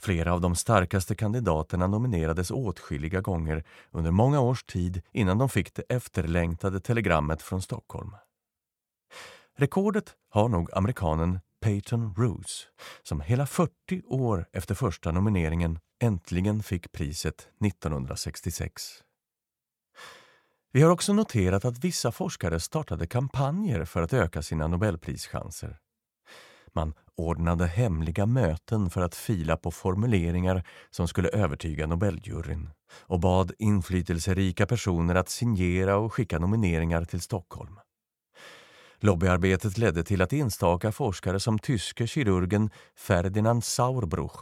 Flera 0.03 0.33
av 0.33 0.41
de 0.41 0.55
starkaste 0.55 1.15
kandidaterna 1.15 1.87
nominerades 1.87 2.51
åtskilliga 2.51 3.21
gånger 3.21 3.63
under 3.91 4.11
många 4.11 4.39
års 4.39 4.63
tid 4.63 5.01
innan 5.11 5.37
de 5.37 5.49
fick 5.49 5.73
det 5.73 5.83
efterlängtade 5.89 6.79
telegrammet 6.79 7.41
från 7.41 7.61
Stockholm. 7.61 8.15
Rekordet 9.57 10.15
har 10.29 10.49
nog 10.49 10.69
amerikanen 10.73 11.39
Peyton 11.61 12.15
Roos 12.17 12.67
som 13.03 13.21
hela 13.21 13.45
40 13.45 13.71
år 14.07 14.45
efter 14.53 14.75
första 14.75 15.11
nomineringen 15.11 15.79
äntligen 15.99 16.63
fick 16.63 16.91
priset 16.91 17.47
1966. 17.65 18.83
Vi 20.71 20.81
har 20.81 20.91
också 20.91 21.13
noterat 21.13 21.65
att 21.65 21.83
vissa 21.83 22.11
forskare 22.11 22.59
startade 22.59 23.07
kampanjer 23.07 23.85
för 23.85 24.01
att 24.01 24.13
öka 24.13 24.41
sina 24.41 24.67
Nobelprischanser. 24.67 25.79
Man 26.75 26.93
ordnade 27.15 27.67
hemliga 27.67 28.25
möten 28.25 28.89
för 28.89 29.01
att 29.01 29.15
fila 29.15 29.57
på 29.57 29.71
formuleringar 29.71 30.63
som 30.89 31.07
skulle 31.07 31.29
övertyga 31.29 31.88
Nobeljuryn 31.88 32.69
och 32.93 33.19
bad 33.19 33.51
inflytelserika 33.60 34.65
personer 34.65 35.15
att 35.15 35.29
signera 35.29 35.97
och 35.97 36.13
skicka 36.13 36.39
nomineringar 36.39 37.05
till 37.05 37.21
Stockholm. 37.21 37.79
Lobbyarbetet 38.99 39.77
ledde 39.77 40.03
till 40.03 40.21
att 40.21 40.34
enstaka 40.34 40.91
forskare 40.91 41.39
som 41.39 41.60
tyske 41.60 42.07
kirurgen 42.07 42.69
Ferdinand 42.95 43.63
Sauerbruch 43.63 44.38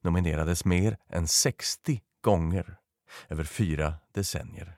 nominerades 0.00 0.64
mer 0.64 0.96
än 1.08 1.28
60 1.28 2.00
gånger 2.20 2.76
över 3.28 3.44
fyra 3.44 3.94
decennier. 4.14 4.76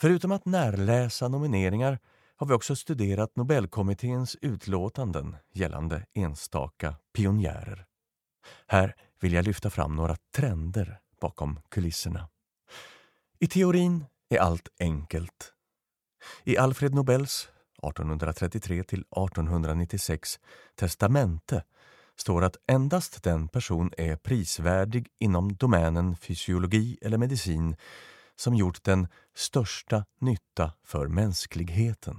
Förutom 0.00 0.32
att 0.32 0.46
närläsa 0.46 1.28
nomineringar 1.28 1.98
har 2.38 2.46
vi 2.46 2.54
också 2.54 2.76
studerat 2.76 3.36
Nobelkommitténs 3.36 4.36
utlåtanden 4.40 5.36
gällande 5.52 6.06
enstaka 6.14 6.94
pionjärer. 7.12 7.86
Här 8.66 8.94
vill 9.20 9.32
jag 9.32 9.44
lyfta 9.44 9.70
fram 9.70 9.96
några 9.96 10.16
trender 10.36 10.98
bakom 11.20 11.60
kulisserna. 11.68 12.28
I 13.38 13.46
teorin 13.46 14.04
är 14.28 14.38
allt 14.38 14.68
enkelt. 14.80 15.52
I 16.44 16.56
Alfred 16.56 16.94
Nobels 16.94 17.48
1833 17.82 18.82
till 18.82 19.00
1896 19.00 20.40
testamente 20.74 21.64
står 22.16 22.44
att 22.44 22.56
endast 22.66 23.22
den 23.22 23.48
person 23.48 23.92
är 23.98 24.16
prisvärdig 24.16 25.08
inom 25.18 25.56
domänen 25.56 26.16
fysiologi 26.16 26.98
eller 27.02 27.18
medicin 27.18 27.76
som 28.40 28.54
gjort 28.54 28.84
den 28.84 29.08
största 29.34 30.04
nytta 30.20 30.72
för 30.84 31.06
mänskligheten. 31.06 32.16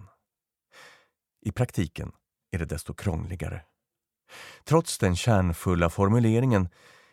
I 1.42 1.52
praktiken 1.52 2.12
är 2.52 2.60
det 2.60 2.66
desto 2.66 2.94
krångligare. 2.94 3.62
Trots 4.64 4.98
den 4.98 5.16
kärnfulla 5.16 5.90
formuleringen 5.90 6.70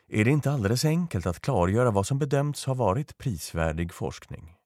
är 0.08 0.24
det 0.24 0.30
inte 0.30 0.50
alldeles 0.50 0.84
enkelt 0.84 1.26
att 1.26 1.40
klargöra 1.40 1.90
vad 1.90 2.06
som 2.06 2.18
bedömts 2.18 2.64
ha 2.64 2.74
varit 2.74 3.18
prisvärdig 3.18 3.92
forskning. 3.92 4.56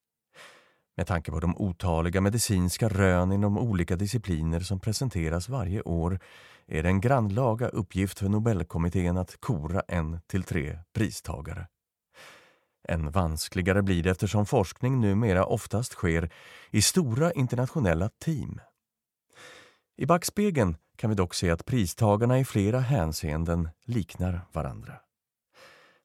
Med 0.97 1.07
tanke 1.07 1.31
på 1.31 1.41
de 1.41 1.57
otaliga 1.57 2.21
medicinska 2.21 2.89
rön 2.89 3.33
inom 3.33 3.59
olika 3.59 3.97
discipliner 3.97 4.61
som 4.61 4.81
presenteras 4.81 5.49
varje 5.49 5.83
år 5.83 6.21
är 6.67 6.83
det 6.83 6.89
en 6.89 7.01
grannlaga 7.01 7.69
uppgift 7.69 8.19
för 8.19 8.29
Nobelkommittén 8.29 9.17
att 9.17 9.41
kora 9.41 9.83
en 9.89 10.21
till 10.27 10.43
tre 10.43 10.79
pristagare. 10.93 11.67
Än 12.89 13.11
vanskligare 13.11 13.83
blir 13.83 14.03
det 14.03 14.11
eftersom 14.11 14.47
forskning 14.47 15.01
numera 15.01 15.45
oftast 15.45 15.93
sker 15.93 16.31
i 16.71 16.83
stora 16.83 17.33
internationella 17.33 18.09
team. 18.09 18.61
I 19.97 20.07
backspegeln 20.07 20.77
kan 20.97 21.11
vi 21.11 21.17
dock 21.17 21.35
se 21.35 21.51
att 21.51 21.67
pristagarna 21.67 22.39
i 22.39 22.45
flera 22.45 22.81
hänseenden 22.81 23.69
liknar 23.85 24.41
varandra. 24.53 24.95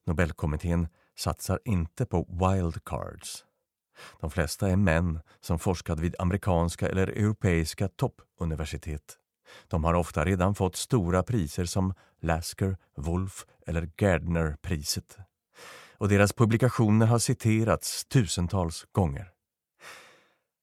Nobelkommittén 0.06 0.88
satsar 1.16 1.60
inte 1.64 2.06
på 2.06 2.26
wildcards. 2.28 3.44
De 4.20 4.30
flesta 4.30 4.70
är 4.70 4.76
män 4.76 5.20
som 5.40 5.58
forskat 5.58 6.00
vid 6.00 6.14
amerikanska 6.18 6.88
eller 6.88 7.06
europeiska 7.06 7.88
toppuniversitet. 7.88 9.18
De 9.68 9.84
har 9.84 9.94
ofta 9.94 10.24
redan 10.24 10.54
fått 10.54 10.76
stora 10.76 11.22
priser 11.22 11.64
som 11.64 11.94
Lasker, 12.20 12.76
Wolf 12.96 13.46
eller 13.66 13.90
Gardner-priset. 13.96 15.18
Och 15.98 16.08
deras 16.08 16.32
publikationer 16.32 17.06
har 17.06 17.18
citerats 17.18 18.04
tusentals 18.04 18.86
gånger. 18.92 19.32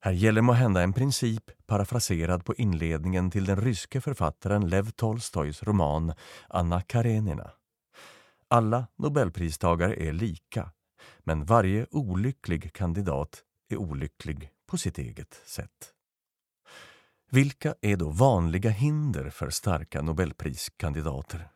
Här 0.01 0.11
gäller 0.11 0.41
må 0.41 0.53
hända 0.53 0.81
en 0.81 0.93
princip 0.93 1.51
parafraserad 1.65 2.45
på 2.45 2.55
inledningen 2.55 3.31
till 3.31 3.45
den 3.45 3.61
ryske 3.61 4.01
författaren 4.01 4.69
Lev 4.69 4.91
Tolstojs 4.91 5.63
roman 5.63 6.13
Anna 6.49 6.81
Karenina. 6.81 7.51
Alla 8.47 8.87
nobelpristagare 8.95 9.95
är 9.95 10.13
lika, 10.13 10.71
men 11.19 11.45
varje 11.45 11.87
olycklig 11.91 12.73
kandidat 12.73 13.43
är 13.69 13.77
olycklig 13.77 14.49
på 14.67 14.77
sitt 14.77 14.97
eget 14.97 15.41
sätt. 15.45 15.93
Vilka 17.29 17.75
är 17.81 17.97
då 17.97 18.09
vanliga 18.09 18.69
hinder 18.69 19.29
för 19.29 19.49
starka 19.49 20.01
nobelpriskandidater? 20.01 21.49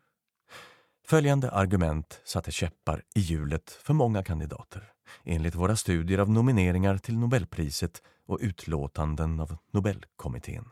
Följande 1.10 1.52
argument 1.52 2.22
satte 2.24 2.52
käppar 2.52 3.04
i 3.16 3.20
hjulet 3.20 3.72
för 3.72 3.94
många 3.94 4.24
kandidater 4.24 4.92
enligt 5.24 5.56
våra 5.56 5.76
studier 5.76 6.20
av 6.20 6.30
nomineringar 6.30 6.98
till 6.98 7.18
Nobelpriset 7.18 8.02
och 8.26 8.38
utlåtanden 8.42 9.40
av 9.40 9.58
Nobelkommittén. 9.74 10.66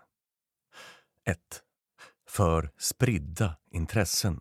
1. 1.25 1.37
För 2.27 2.71
spridda 2.77 3.55
intressen. 3.71 4.39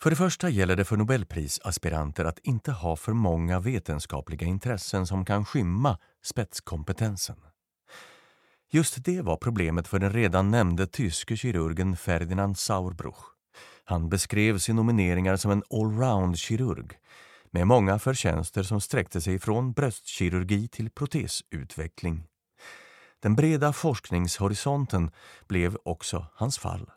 För 0.00 0.10
det 0.10 0.16
första 0.16 0.48
gäller 0.48 0.76
det 0.76 0.84
för 0.84 0.96
nobelprisaspiranter 0.96 2.24
att 2.24 2.38
inte 2.38 2.72
ha 2.72 2.96
för 2.96 3.12
många 3.12 3.60
vetenskapliga 3.60 4.46
intressen 4.46 5.06
som 5.06 5.24
kan 5.24 5.44
skymma 5.44 5.98
spetskompetensen. 6.22 7.36
Just 8.70 9.04
det 9.04 9.22
var 9.22 9.36
problemet 9.36 9.88
för 9.88 9.98
den 9.98 10.12
redan 10.12 10.50
nämnde 10.50 10.86
tyske 10.86 11.36
kirurgen 11.36 11.96
Ferdinand 11.96 12.58
Sauerbruch. 12.58 13.39
Han 13.90 14.08
beskrev 14.08 14.58
sin 14.58 14.76
nomineringar 14.76 15.36
som 15.36 15.50
en 15.50 15.62
allround-kirurg 15.70 16.98
med 17.50 17.66
många 17.66 17.98
förtjänster 17.98 18.62
som 18.62 18.80
sträckte 18.80 19.20
sig 19.20 19.38
från 19.38 19.72
bröstkirurgi 19.72 20.68
till 20.68 20.90
protesutveckling. 20.90 22.24
Den 23.22 23.36
breda 23.36 23.72
forskningshorisonten 23.72 25.10
blev 25.48 25.76
också 25.84 26.26
hans 26.34 26.58
fall. 26.58 26.90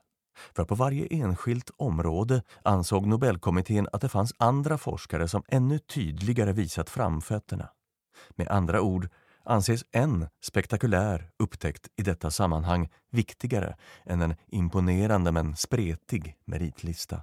För 0.56 0.66
på 0.66 0.76
varje 0.76 1.08
enskilt 1.08 1.72
område 1.78 2.44
ansåg 2.64 3.08
Nobelkommittén 3.08 3.88
att 3.94 4.02
det 4.02 4.10
fanns 4.10 4.34
andra 4.38 4.78
forskare 4.78 5.28
som 5.28 5.44
ännu 5.48 5.80
tydligare 5.80 6.54
visat 6.54 6.90
framfötterna. 6.90 7.70
Med 8.36 8.48
andra 8.48 8.82
ord 8.82 9.10
anses 9.44 9.86
en 9.92 10.28
spektakulär 10.42 11.30
upptäckt 11.40 11.88
i 11.96 12.04
detta 12.04 12.32
sammanhang 12.32 12.90
viktigare 13.12 13.78
än 14.06 14.22
en 14.22 14.36
imponerande 14.48 15.32
men 15.32 15.56
spretig 15.56 16.36
meritlista. 16.46 17.22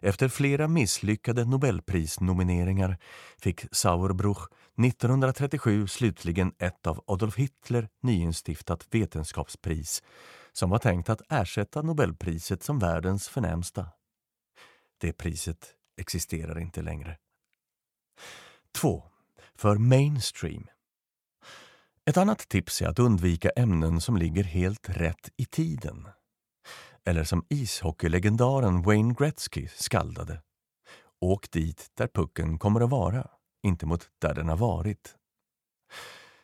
Efter 0.00 0.28
flera 0.28 0.68
misslyckade 0.68 1.44
nobelprisnomineringar 1.44 2.98
fick 3.38 3.64
Sauerbruch 3.72 4.48
1937 4.78 5.86
slutligen 5.86 6.52
ett 6.58 6.86
av 6.86 7.04
Adolf 7.06 7.36
Hitler 7.36 7.88
nyinstiftat 8.02 8.86
vetenskapspris 8.90 10.02
som 10.52 10.70
var 10.70 10.78
tänkt 10.78 11.08
att 11.08 11.22
ersätta 11.28 11.82
Nobelpriset 11.82 12.62
som 12.62 12.78
världens 12.78 13.28
förnämsta. 13.28 13.86
Det 14.98 15.12
priset 15.12 15.74
existerar 15.96 16.58
inte 16.58 16.82
längre. 16.82 17.18
2. 18.72 19.02
För 19.54 19.76
mainstream. 19.76 20.66
Ett 22.06 22.16
annat 22.16 22.48
tips 22.48 22.82
är 22.82 22.86
att 22.86 22.98
undvika 22.98 23.50
ämnen 23.50 24.00
som 24.00 24.16
ligger 24.16 24.44
helt 24.44 24.88
rätt 24.88 25.30
i 25.36 25.44
tiden. 25.44 26.08
Eller 27.04 27.24
som 27.24 27.44
ishockeylegendaren 27.48 28.82
Wayne 28.82 29.14
Gretzky 29.14 29.68
skaldade. 29.68 30.42
Åk 31.20 31.50
dit 31.50 31.90
där 31.94 32.08
pucken 32.14 32.58
kommer 32.58 32.80
att 32.80 32.90
vara, 32.90 33.30
inte 33.62 33.86
mot 33.86 34.08
där 34.20 34.34
den 34.34 34.48
har 34.48 34.56
varit. 34.56 35.14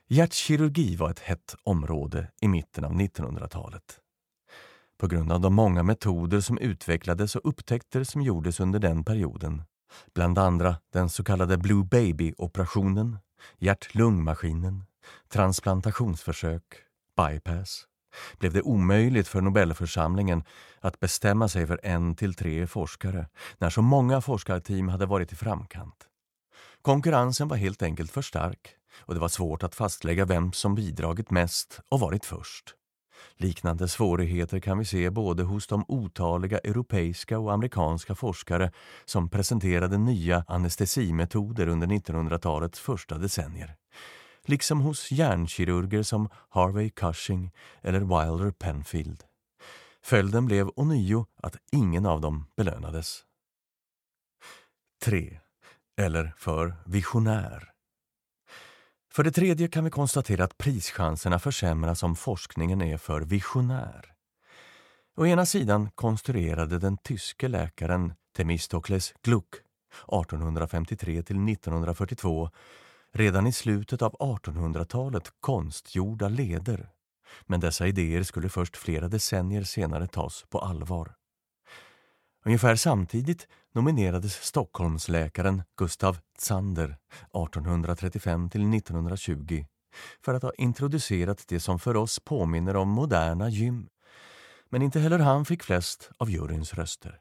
Hjärtkirurgi 0.09 0.97
var 0.97 1.11
ett 1.11 1.19
hett 1.19 1.55
område 1.63 2.31
i 2.41 2.49
mitten 2.49 2.85
av 2.85 2.93
1900-talet. 2.93 4.01
På 4.99 5.07
grund 5.07 5.33
av 5.33 5.41
de 5.41 5.55
många 5.55 5.83
metoder 5.83 6.41
som 6.41 6.59
utvecklades 6.59 7.37
och 7.37 7.49
upptäckter 7.49 8.05
som 8.05 8.23
gjordes 8.23 8.61
under 8.61 8.79
den 8.79 9.05
perioden, 9.05 9.63
bland 10.15 10.39
andra 10.39 10.77
den 10.93 11.09
så 11.09 11.25
kallade 11.25 11.59
Blue 11.59 11.85
Baby-operationen, 11.85 13.19
hjärt-lungmaskinen, 13.59 14.85
transplantationsförsök, 15.29 16.63
bypass, 17.17 17.87
blev 18.39 18.53
det 18.53 18.63
omöjligt 18.63 19.29
för 19.29 19.41
Nobelförsamlingen 19.41 20.45
att 20.81 21.01
bestämma 21.01 21.49
sig 21.49 21.67
för 21.67 21.81
en 21.83 22.15
till 22.15 22.35
tre 22.35 22.67
forskare 22.67 23.27
när 23.59 23.71
så 23.71 23.83
många 23.83 24.21
forskarteam 24.21 24.89
hade 24.89 25.07
varit 25.07 25.33
i 25.33 25.37
framkant. 25.37 26.07
Konkurrensen 26.83 27.49
var 27.49 27.57
helt 27.57 27.83
enkelt 27.83 28.11
för 28.11 28.23
stark 28.23 28.69
och 28.99 29.15
det 29.15 29.21
var 29.21 29.29
svårt 29.29 29.63
att 29.63 29.75
fastlägga 29.75 30.25
vem 30.25 30.53
som 30.53 30.75
bidragit 30.75 31.31
mest 31.31 31.81
och 31.89 32.01
varit 32.01 32.25
först. 32.25 32.75
Liknande 33.37 33.89
svårigheter 33.89 34.61
kan 34.61 34.79
vi 34.79 34.85
se 34.85 35.11
både 35.11 35.43
hos 35.43 35.67
de 35.67 35.85
otaliga 35.89 36.59
europeiska 36.59 37.39
och 37.39 37.53
amerikanska 37.53 38.15
forskare 38.15 38.73
som 39.05 39.29
presenterade 39.29 39.99
nya 39.99 40.45
anestesimetoder 40.49 41.69
under 41.69 41.87
1900-talets 41.87 42.81
första 42.81 43.19
decennier. 43.19 43.77
Liksom 44.47 44.81
hos 44.81 45.11
hjärnkirurger 45.11 46.03
som 46.03 46.29
Harvey 46.49 46.91
Cushing 46.91 47.51
eller 47.83 48.01
Wilder 48.01 48.51
Penfield. 48.51 49.25
Följden 50.03 50.47
blev 50.47 50.71
ånyo 50.77 51.27
att 51.37 51.57
ingen 51.73 52.07
av 52.07 52.21
dem 52.21 52.47
belönades. 52.57 53.25
3. 55.05 55.41
Eller 55.97 56.35
för 56.37 56.75
visionär. 56.87 57.71
För 59.13 59.23
det 59.23 59.33
tredje 59.33 59.69
kan 59.69 59.85
vi 59.85 59.91
konstatera 59.91 60.45
att 60.45 60.59
prischanserna 60.59 61.39
försämras 61.39 62.03
om 62.03 62.17
forskningen 62.17 62.83
är 62.83 62.97
för 62.97 63.21
visionär. 63.21 64.15
Å 65.17 65.27
ena 65.27 65.47
sidan 65.47 65.91
konstruerade 65.95 66.79
den 66.79 66.97
tyske 66.97 67.49
läkaren 67.49 68.15
Themistokles 68.37 69.15
Gluck 69.23 69.55
1853 69.55 71.19
1942 71.19 72.51
redan 73.13 73.47
i 73.47 73.53
slutet 73.53 74.03
av 74.03 74.13
1800-talet 74.13 75.33
konstgjorda 75.41 76.29
leder. 76.29 76.91
Men 77.47 77.61
dessa 77.61 77.87
idéer 77.87 78.23
skulle 78.23 78.49
först 78.49 78.77
flera 78.77 79.09
decennier 79.09 79.63
senare 79.63 80.07
tas 80.07 80.45
på 80.49 80.59
allvar. 80.59 81.15
Ungefär 82.45 82.77
samtidigt 82.77 83.49
nominerades 83.75 84.35
Stockholmsläkaren 84.35 85.63
Gustav 85.77 86.19
Zander 86.39 86.85
1835 86.85 88.47
1920 88.47 89.65
för 90.25 90.35
att 90.35 90.43
ha 90.43 90.53
introducerat 90.59 91.45
det 91.49 91.61
som 91.61 91.79
för 91.79 91.97
oss 91.97 92.21
påminner 92.21 92.77
om 92.77 92.89
moderna 92.89 93.49
gym. 93.49 93.89
Men 94.69 94.83
inte 94.83 95.01
heller 95.01 95.19
han 95.19 95.45
fick 95.45 95.63
flest 95.63 96.11
av 96.19 96.31
juryns 96.31 96.75
röster. 96.75 97.21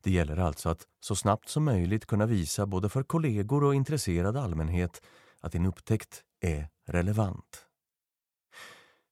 Det 0.00 0.10
gäller 0.10 0.36
alltså 0.36 0.68
att 0.68 0.86
så 1.00 1.16
snabbt 1.16 1.48
som 1.48 1.64
möjligt 1.64 2.06
kunna 2.06 2.26
visa 2.26 2.66
både 2.66 2.88
för 2.88 3.02
kollegor 3.02 3.64
och 3.64 3.74
intresserad 3.74 4.36
allmänhet 4.36 5.02
att 5.40 5.52
din 5.52 5.66
upptäckt 5.66 6.22
är 6.40 6.68
relevant. 6.86 7.66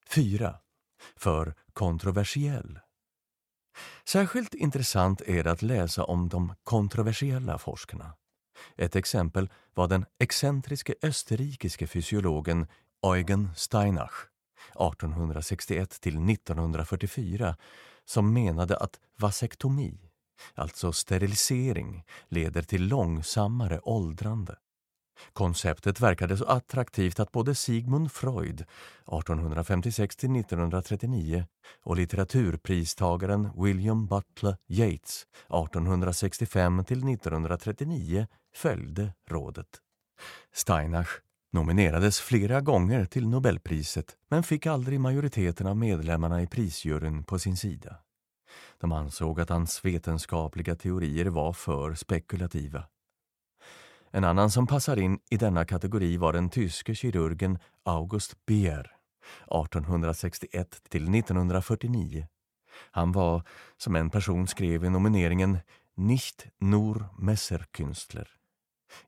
4. 0.09 0.55
För 1.15 1.53
kontroversiell. 1.73 2.79
Särskilt 4.05 4.53
intressant 4.53 5.21
är 5.21 5.43
det 5.43 5.51
att 5.51 5.61
läsa 5.61 6.03
om 6.03 6.29
de 6.29 6.55
kontroversiella 6.63 7.57
forskarna. 7.57 8.13
Ett 8.75 8.95
exempel 8.95 9.49
var 9.73 9.87
den 9.87 10.05
excentriske 10.19 10.95
österrikiske 11.01 11.87
fysiologen 11.87 12.67
Eugen 13.05 13.49
Steinach 13.55 14.29
1861 14.69 16.01
till 16.01 16.29
1944 16.29 17.55
som 18.05 18.33
menade 18.33 18.77
att 18.77 18.99
vasektomi, 19.17 19.99
alltså 20.53 20.91
sterilisering, 20.91 22.03
leder 22.27 22.61
till 22.61 22.87
långsammare 22.87 23.79
åldrande. 23.79 24.55
Konceptet 25.33 25.99
verkade 25.99 26.37
så 26.37 26.45
attraktivt 26.45 27.19
att 27.19 27.31
både 27.31 27.55
Sigmund 27.55 28.11
Freud 28.11 28.61
1856 28.61 30.15
1939 30.15 31.45
och 31.83 31.95
litteraturpristagaren 31.95 33.49
William 33.63 34.07
Butler 34.07 34.57
Yeats 34.67 35.25
1865 35.49 36.79
1939 36.79 38.27
följde 38.55 39.13
rådet. 39.29 39.67
Steinach 40.53 41.09
nominerades 41.53 42.19
flera 42.19 42.61
gånger 42.61 43.05
till 43.05 43.27
Nobelpriset 43.27 44.17
men 44.29 44.43
fick 44.43 44.65
aldrig 44.65 44.99
majoriteten 44.99 45.67
av 45.67 45.77
medlemmarna 45.77 46.41
i 46.41 46.47
prisjuryn 46.47 47.23
på 47.23 47.39
sin 47.39 47.57
sida. 47.57 47.97
De 48.85 48.91
ansåg 48.91 49.39
att 49.39 49.49
hans 49.49 49.85
vetenskapliga 49.85 50.75
teorier 50.75 51.25
var 51.25 51.53
för 51.53 51.93
spekulativa. 51.93 52.83
En 54.11 54.23
annan 54.23 54.51
som 54.51 54.67
passar 54.67 54.99
in 54.99 55.19
i 55.29 55.37
denna 55.37 55.65
kategori 55.65 56.17
var 56.17 56.33
den 56.33 56.49
tyske 56.49 56.95
kirurgen 56.95 57.59
August 57.83 58.45
Beer 58.45 58.91
1861 59.41 60.81
till 60.89 61.15
1949. 61.15 62.27
Han 62.91 63.11
var, 63.11 63.43
som 63.77 63.95
en 63.95 64.09
person 64.09 64.47
skrev 64.47 64.85
i 64.85 64.89
nomineringen, 64.89 65.57
nicht 65.95 66.45
nur 66.57 67.05
Messerkünstler. 67.17 68.29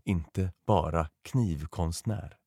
Inte 0.04 0.52
bara 0.68 1.10
knivkonstnär. 1.22 2.38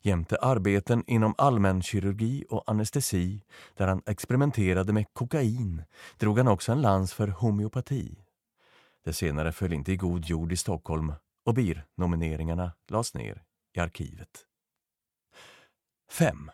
Jämte 0.00 0.36
arbeten 0.36 1.04
inom 1.06 1.34
allmänkirurgi 1.38 2.44
och 2.50 2.70
anestesi 2.70 3.42
där 3.74 3.86
han 3.86 4.02
experimenterade 4.06 4.92
med 4.92 5.06
kokain 5.12 5.84
drog 6.18 6.38
han 6.38 6.48
också 6.48 6.72
en 6.72 6.82
lans 6.82 7.12
för 7.12 7.28
homeopati. 7.28 8.18
Det 9.04 9.12
senare 9.12 9.52
föll 9.52 9.72
inte 9.72 9.92
i 9.92 9.96
god 9.96 10.24
jord 10.24 10.52
i 10.52 10.56
Stockholm 10.56 11.12
och 11.44 11.54
BIR-nomineringarna 11.54 12.72
lades 12.88 13.14
ner 13.14 13.42
i 13.74 13.80
arkivet. 13.80 14.46
5. 16.10 16.50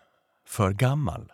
För 0.46 0.72
gammal. 0.72 1.32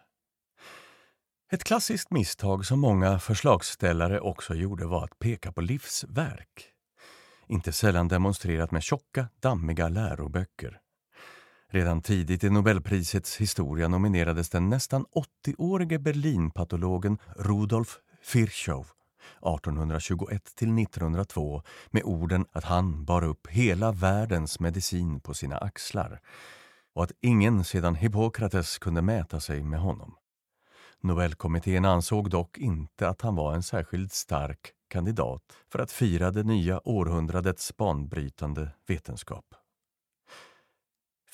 Ett 1.53 1.64
klassiskt 1.64 2.11
misstag 2.11 2.66
som 2.66 2.81
många 2.81 3.18
förslagsställare 3.18 4.20
också 4.20 4.55
gjorde 4.55 4.87
var 4.87 5.05
att 5.05 5.18
peka 5.18 5.53
på 5.53 5.61
livsverk. 5.61 6.72
Inte 7.46 7.72
sällan 7.72 8.09
demonstrerat 8.09 8.70
med 8.70 8.83
tjocka, 8.83 9.29
dammiga 9.40 9.88
läroböcker. 9.88 10.81
Redan 11.70 12.02
tidigt 12.02 12.44
i 12.44 12.50
Nobelprisets 12.50 13.37
historia 13.37 13.88
nominerades 13.88 14.50
den 14.50 14.68
nästan 14.68 15.07
80-årige 15.46 15.98
Berlinpatologen 15.98 17.18
Rudolf 17.37 17.98
Virchow 18.35 18.87
1821 19.37 20.57
till 20.57 20.78
1902 20.78 21.62
med 21.90 22.02
orden 22.04 22.46
att 22.52 22.64
han 22.64 23.04
bar 23.04 23.24
upp 23.24 23.46
hela 23.46 23.92
världens 23.92 24.61
medicin 24.61 25.20
på 25.20 25.35
sina 25.35 25.59
axlar 25.59 26.20
och 26.94 27.04
att 27.04 27.12
ingen 27.20 27.64
sedan 27.64 27.94
Hippokrates 27.94 28.78
kunde 28.78 29.02
mäta 29.02 29.40
sig 29.40 29.64
med 29.64 29.81
honom. 29.81 30.14
Nobelkommittén 31.00 31.85
ansåg 31.85 32.31
dock 32.31 32.59
inte 32.59 33.09
att 33.09 33.22
han 33.22 33.35
var 33.35 33.54
en 33.54 33.62
särskilt 33.62 34.12
stark 34.12 34.72
kandidat 34.90 35.42
för 35.72 35.78
att 35.78 35.92
fira 35.92 36.31
det 36.31 36.42
nya 36.42 36.88
århundradets 36.88 37.76
banbrytande 37.76 38.70
vetenskap. 38.87 39.54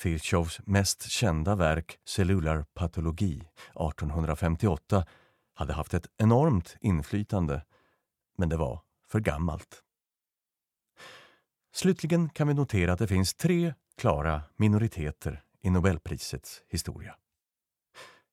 Virchows 0.05 0.59
mest 0.65 1.09
kända 1.09 1.55
verk 1.55 1.99
Cellular 2.05 2.65
patologi 2.73 3.35
1858 3.35 5.05
hade 5.53 5.73
haft 5.73 5.93
ett 5.93 6.07
enormt 6.17 6.75
inflytande, 6.81 7.65
men 8.37 8.49
det 8.49 8.57
var 8.57 8.81
för 9.07 9.19
gammalt. 9.19 9.81
Slutligen 11.73 12.29
kan 12.29 12.47
vi 12.47 12.53
notera 12.53 12.93
att 12.93 12.99
det 12.99 13.07
finns 13.07 13.33
tre 13.33 13.73
klara 13.97 14.41
minoriteter 14.57 15.43
i 15.61 15.69
Nobelprisets 15.69 16.61
historia. 16.69 17.15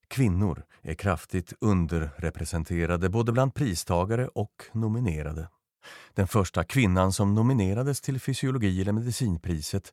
Kvinnor 0.08 0.64
är 0.82 0.94
kraftigt 0.94 1.52
underrepresenterade 1.60 3.08
både 3.08 3.32
bland 3.32 3.54
pristagare 3.54 4.28
och 4.28 4.64
nominerade. 4.72 5.48
Den 6.14 6.28
första 6.28 6.64
kvinnan 6.64 7.12
som 7.12 7.34
nominerades 7.34 8.00
till 8.00 8.20
fysiologi 8.20 8.80
eller 8.80 8.92
medicinpriset 8.92 9.92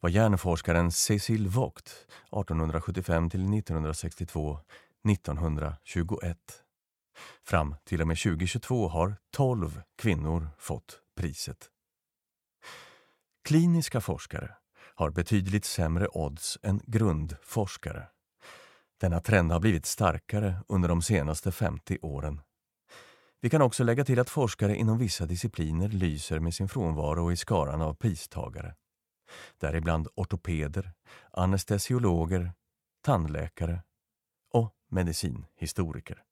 var 0.00 0.10
hjärnforskaren 0.10 0.92
Cecil 0.92 1.48
Vogt 1.48 1.88
1875 1.88 3.30
till 3.30 3.58
1962, 3.58 4.58
1921. 5.08 6.38
Fram 7.44 7.74
till 7.84 8.00
och 8.00 8.08
med 8.08 8.18
2022 8.18 8.88
har 8.88 9.16
12 9.32 9.82
kvinnor 9.98 10.48
fått 10.58 11.00
priset. 11.16 11.70
Kliniska 13.44 14.00
forskare 14.00 14.54
har 14.94 15.10
betydligt 15.10 15.64
sämre 15.64 16.08
odds 16.08 16.58
än 16.62 16.80
grundforskare. 16.86 18.06
Denna 19.00 19.20
trend 19.20 19.52
har 19.52 19.60
blivit 19.60 19.86
starkare 19.86 20.56
under 20.68 20.88
de 20.88 21.02
senaste 21.02 21.52
50 21.52 21.98
åren. 22.02 22.40
Vi 23.40 23.50
kan 23.50 23.62
också 23.62 23.84
lägga 23.84 24.04
till 24.04 24.18
att 24.18 24.30
forskare 24.30 24.76
inom 24.76 24.98
vissa 24.98 25.26
discipliner 25.26 25.88
lyser 25.88 26.38
med 26.38 26.54
sin 26.54 26.68
frånvaro 26.68 27.32
i 27.32 27.36
skaran 27.36 27.82
av 27.82 27.94
pristagare. 27.94 28.74
Däribland 29.58 30.08
ortopeder, 30.14 30.92
anestesiologer, 31.30 32.52
tandläkare 33.04 33.82
och 34.52 34.74
medicinhistoriker. 34.90 36.22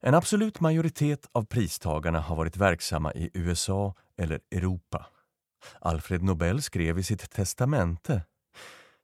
En 0.00 0.14
absolut 0.14 0.60
majoritet 0.60 1.28
av 1.32 1.44
pristagarna 1.44 2.20
har 2.20 2.36
varit 2.36 2.56
verksamma 2.56 3.12
i 3.12 3.30
USA 3.34 3.94
eller 4.16 4.40
Europa. 4.50 5.06
Alfred 5.80 6.22
Nobel 6.22 6.62
skrev 6.62 6.98
i 6.98 7.02
sitt 7.02 7.30
testamente 7.30 8.22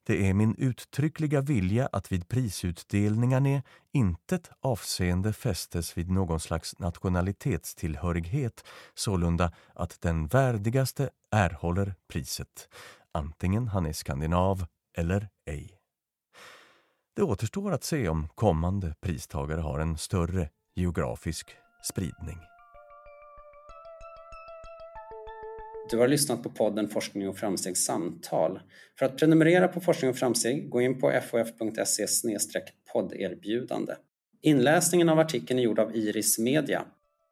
det 0.06 0.28
är 0.28 0.34
min 0.34 0.54
uttryckliga 0.58 1.40
vilja 1.40 1.88
att 1.92 2.12
vid 2.12 2.28
prisutdelningarna 2.28 3.62
intet 3.92 4.50
avseende 4.60 5.32
fästes 5.32 5.98
vid 5.98 6.10
någon 6.10 6.40
slags 6.40 6.78
nationalitetstillhörighet, 6.78 8.64
sålunda 8.94 9.52
att 9.74 10.00
den 10.00 10.26
värdigaste 10.26 11.10
erhåller 11.30 11.94
priset, 12.08 12.68
antingen 13.12 13.68
han 13.68 13.86
är 13.86 13.92
skandinav 13.92 14.66
eller 14.96 15.28
ej. 15.46 15.78
Det 17.16 17.22
återstår 17.22 17.72
att 17.72 17.84
se 17.84 18.08
om 18.08 18.28
kommande 18.34 18.94
pristagare 19.00 19.60
har 19.60 19.78
en 19.78 19.98
större 19.98 20.50
geografisk 20.74 21.56
spridning. 21.82 22.51
Du 25.92 25.98
har 25.98 26.08
lyssnat 26.08 26.42
på 26.42 26.50
podden 26.50 26.88
Forskning 26.88 27.28
och 27.28 27.38
framsteg 27.38 27.76
samtal. 27.76 28.60
För 28.98 29.06
att 29.06 29.16
prenumerera 29.16 29.68
på 29.68 29.80
Forskning 29.80 30.10
och 30.10 30.16
framsteg, 30.16 30.70
gå 30.70 30.80
in 30.80 31.00
på 31.00 31.20
fof.se 31.30 32.06
podderbjudande. 32.92 33.94
Inläsningen 34.42 35.08
av 35.08 35.18
artikeln 35.18 35.58
är 35.58 35.62
gjord 35.62 35.78
av 35.78 35.96
Iris 35.96 36.38
Media. 36.38 36.84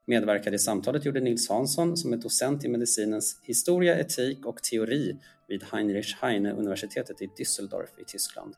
Medverkade 0.06 0.56
i 0.56 0.58
samtalet 0.58 1.04
gjorde 1.04 1.20
Nils 1.20 1.48
Hansson 1.48 1.96
som 1.96 2.12
är 2.12 2.16
docent 2.16 2.64
i 2.64 2.68
medicinens 2.68 3.40
historia, 3.42 3.98
etik 3.98 4.46
och 4.46 4.62
teori 4.62 5.16
vid 5.48 5.64
Heinrich 5.72 6.16
Heine-universitetet 6.22 7.22
i 7.22 7.26
Düsseldorf 7.26 8.00
i 8.00 8.04
Tyskland. 8.06 8.54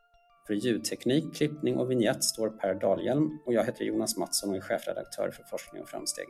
För 0.46 0.54
ljudteknik, 0.54 1.34
klippning 1.34 1.76
och 1.76 1.90
vignett 1.90 2.24
står 2.24 2.48
Per 2.48 2.74
Dahlhjelm 2.74 3.38
och 3.46 3.52
jag 3.52 3.64
heter 3.64 3.84
Jonas 3.84 4.16
Mattsson 4.16 4.50
och 4.50 4.56
är 4.56 4.60
chefredaktör 4.60 5.30
för 5.30 5.42
Forskning 5.42 5.82
och 5.82 5.88
framsteg. 5.88 6.26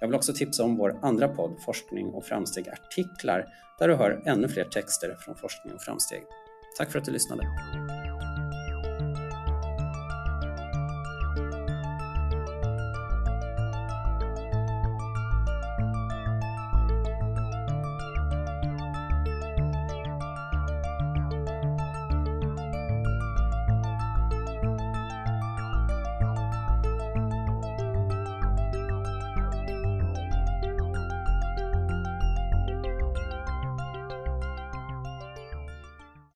Jag 0.00 0.08
vill 0.08 0.16
också 0.16 0.32
tipsa 0.32 0.64
om 0.64 0.76
vår 0.76 0.98
andra 1.02 1.28
podd 1.28 1.60
Forskning 1.64 2.06
och 2.06 2.24
framsteg 2.24 2.68
artiklar 2.68 3.46
där 3.78 3.88
du 3.88 3.94
hör 3.94 4.22
ännu 4.26 4.48
fler 4.48 4.64
texter 4.64 5.16
från 5.20 5.36
forskning 5.36 5.74
och 5.74 5.82
framsteg. 5.82 6.22
Tack 6.76 6.92
för 6.92 6.98
att 6.98 7.04
du 7.04 7.10
lyssnade. 7.10 7.42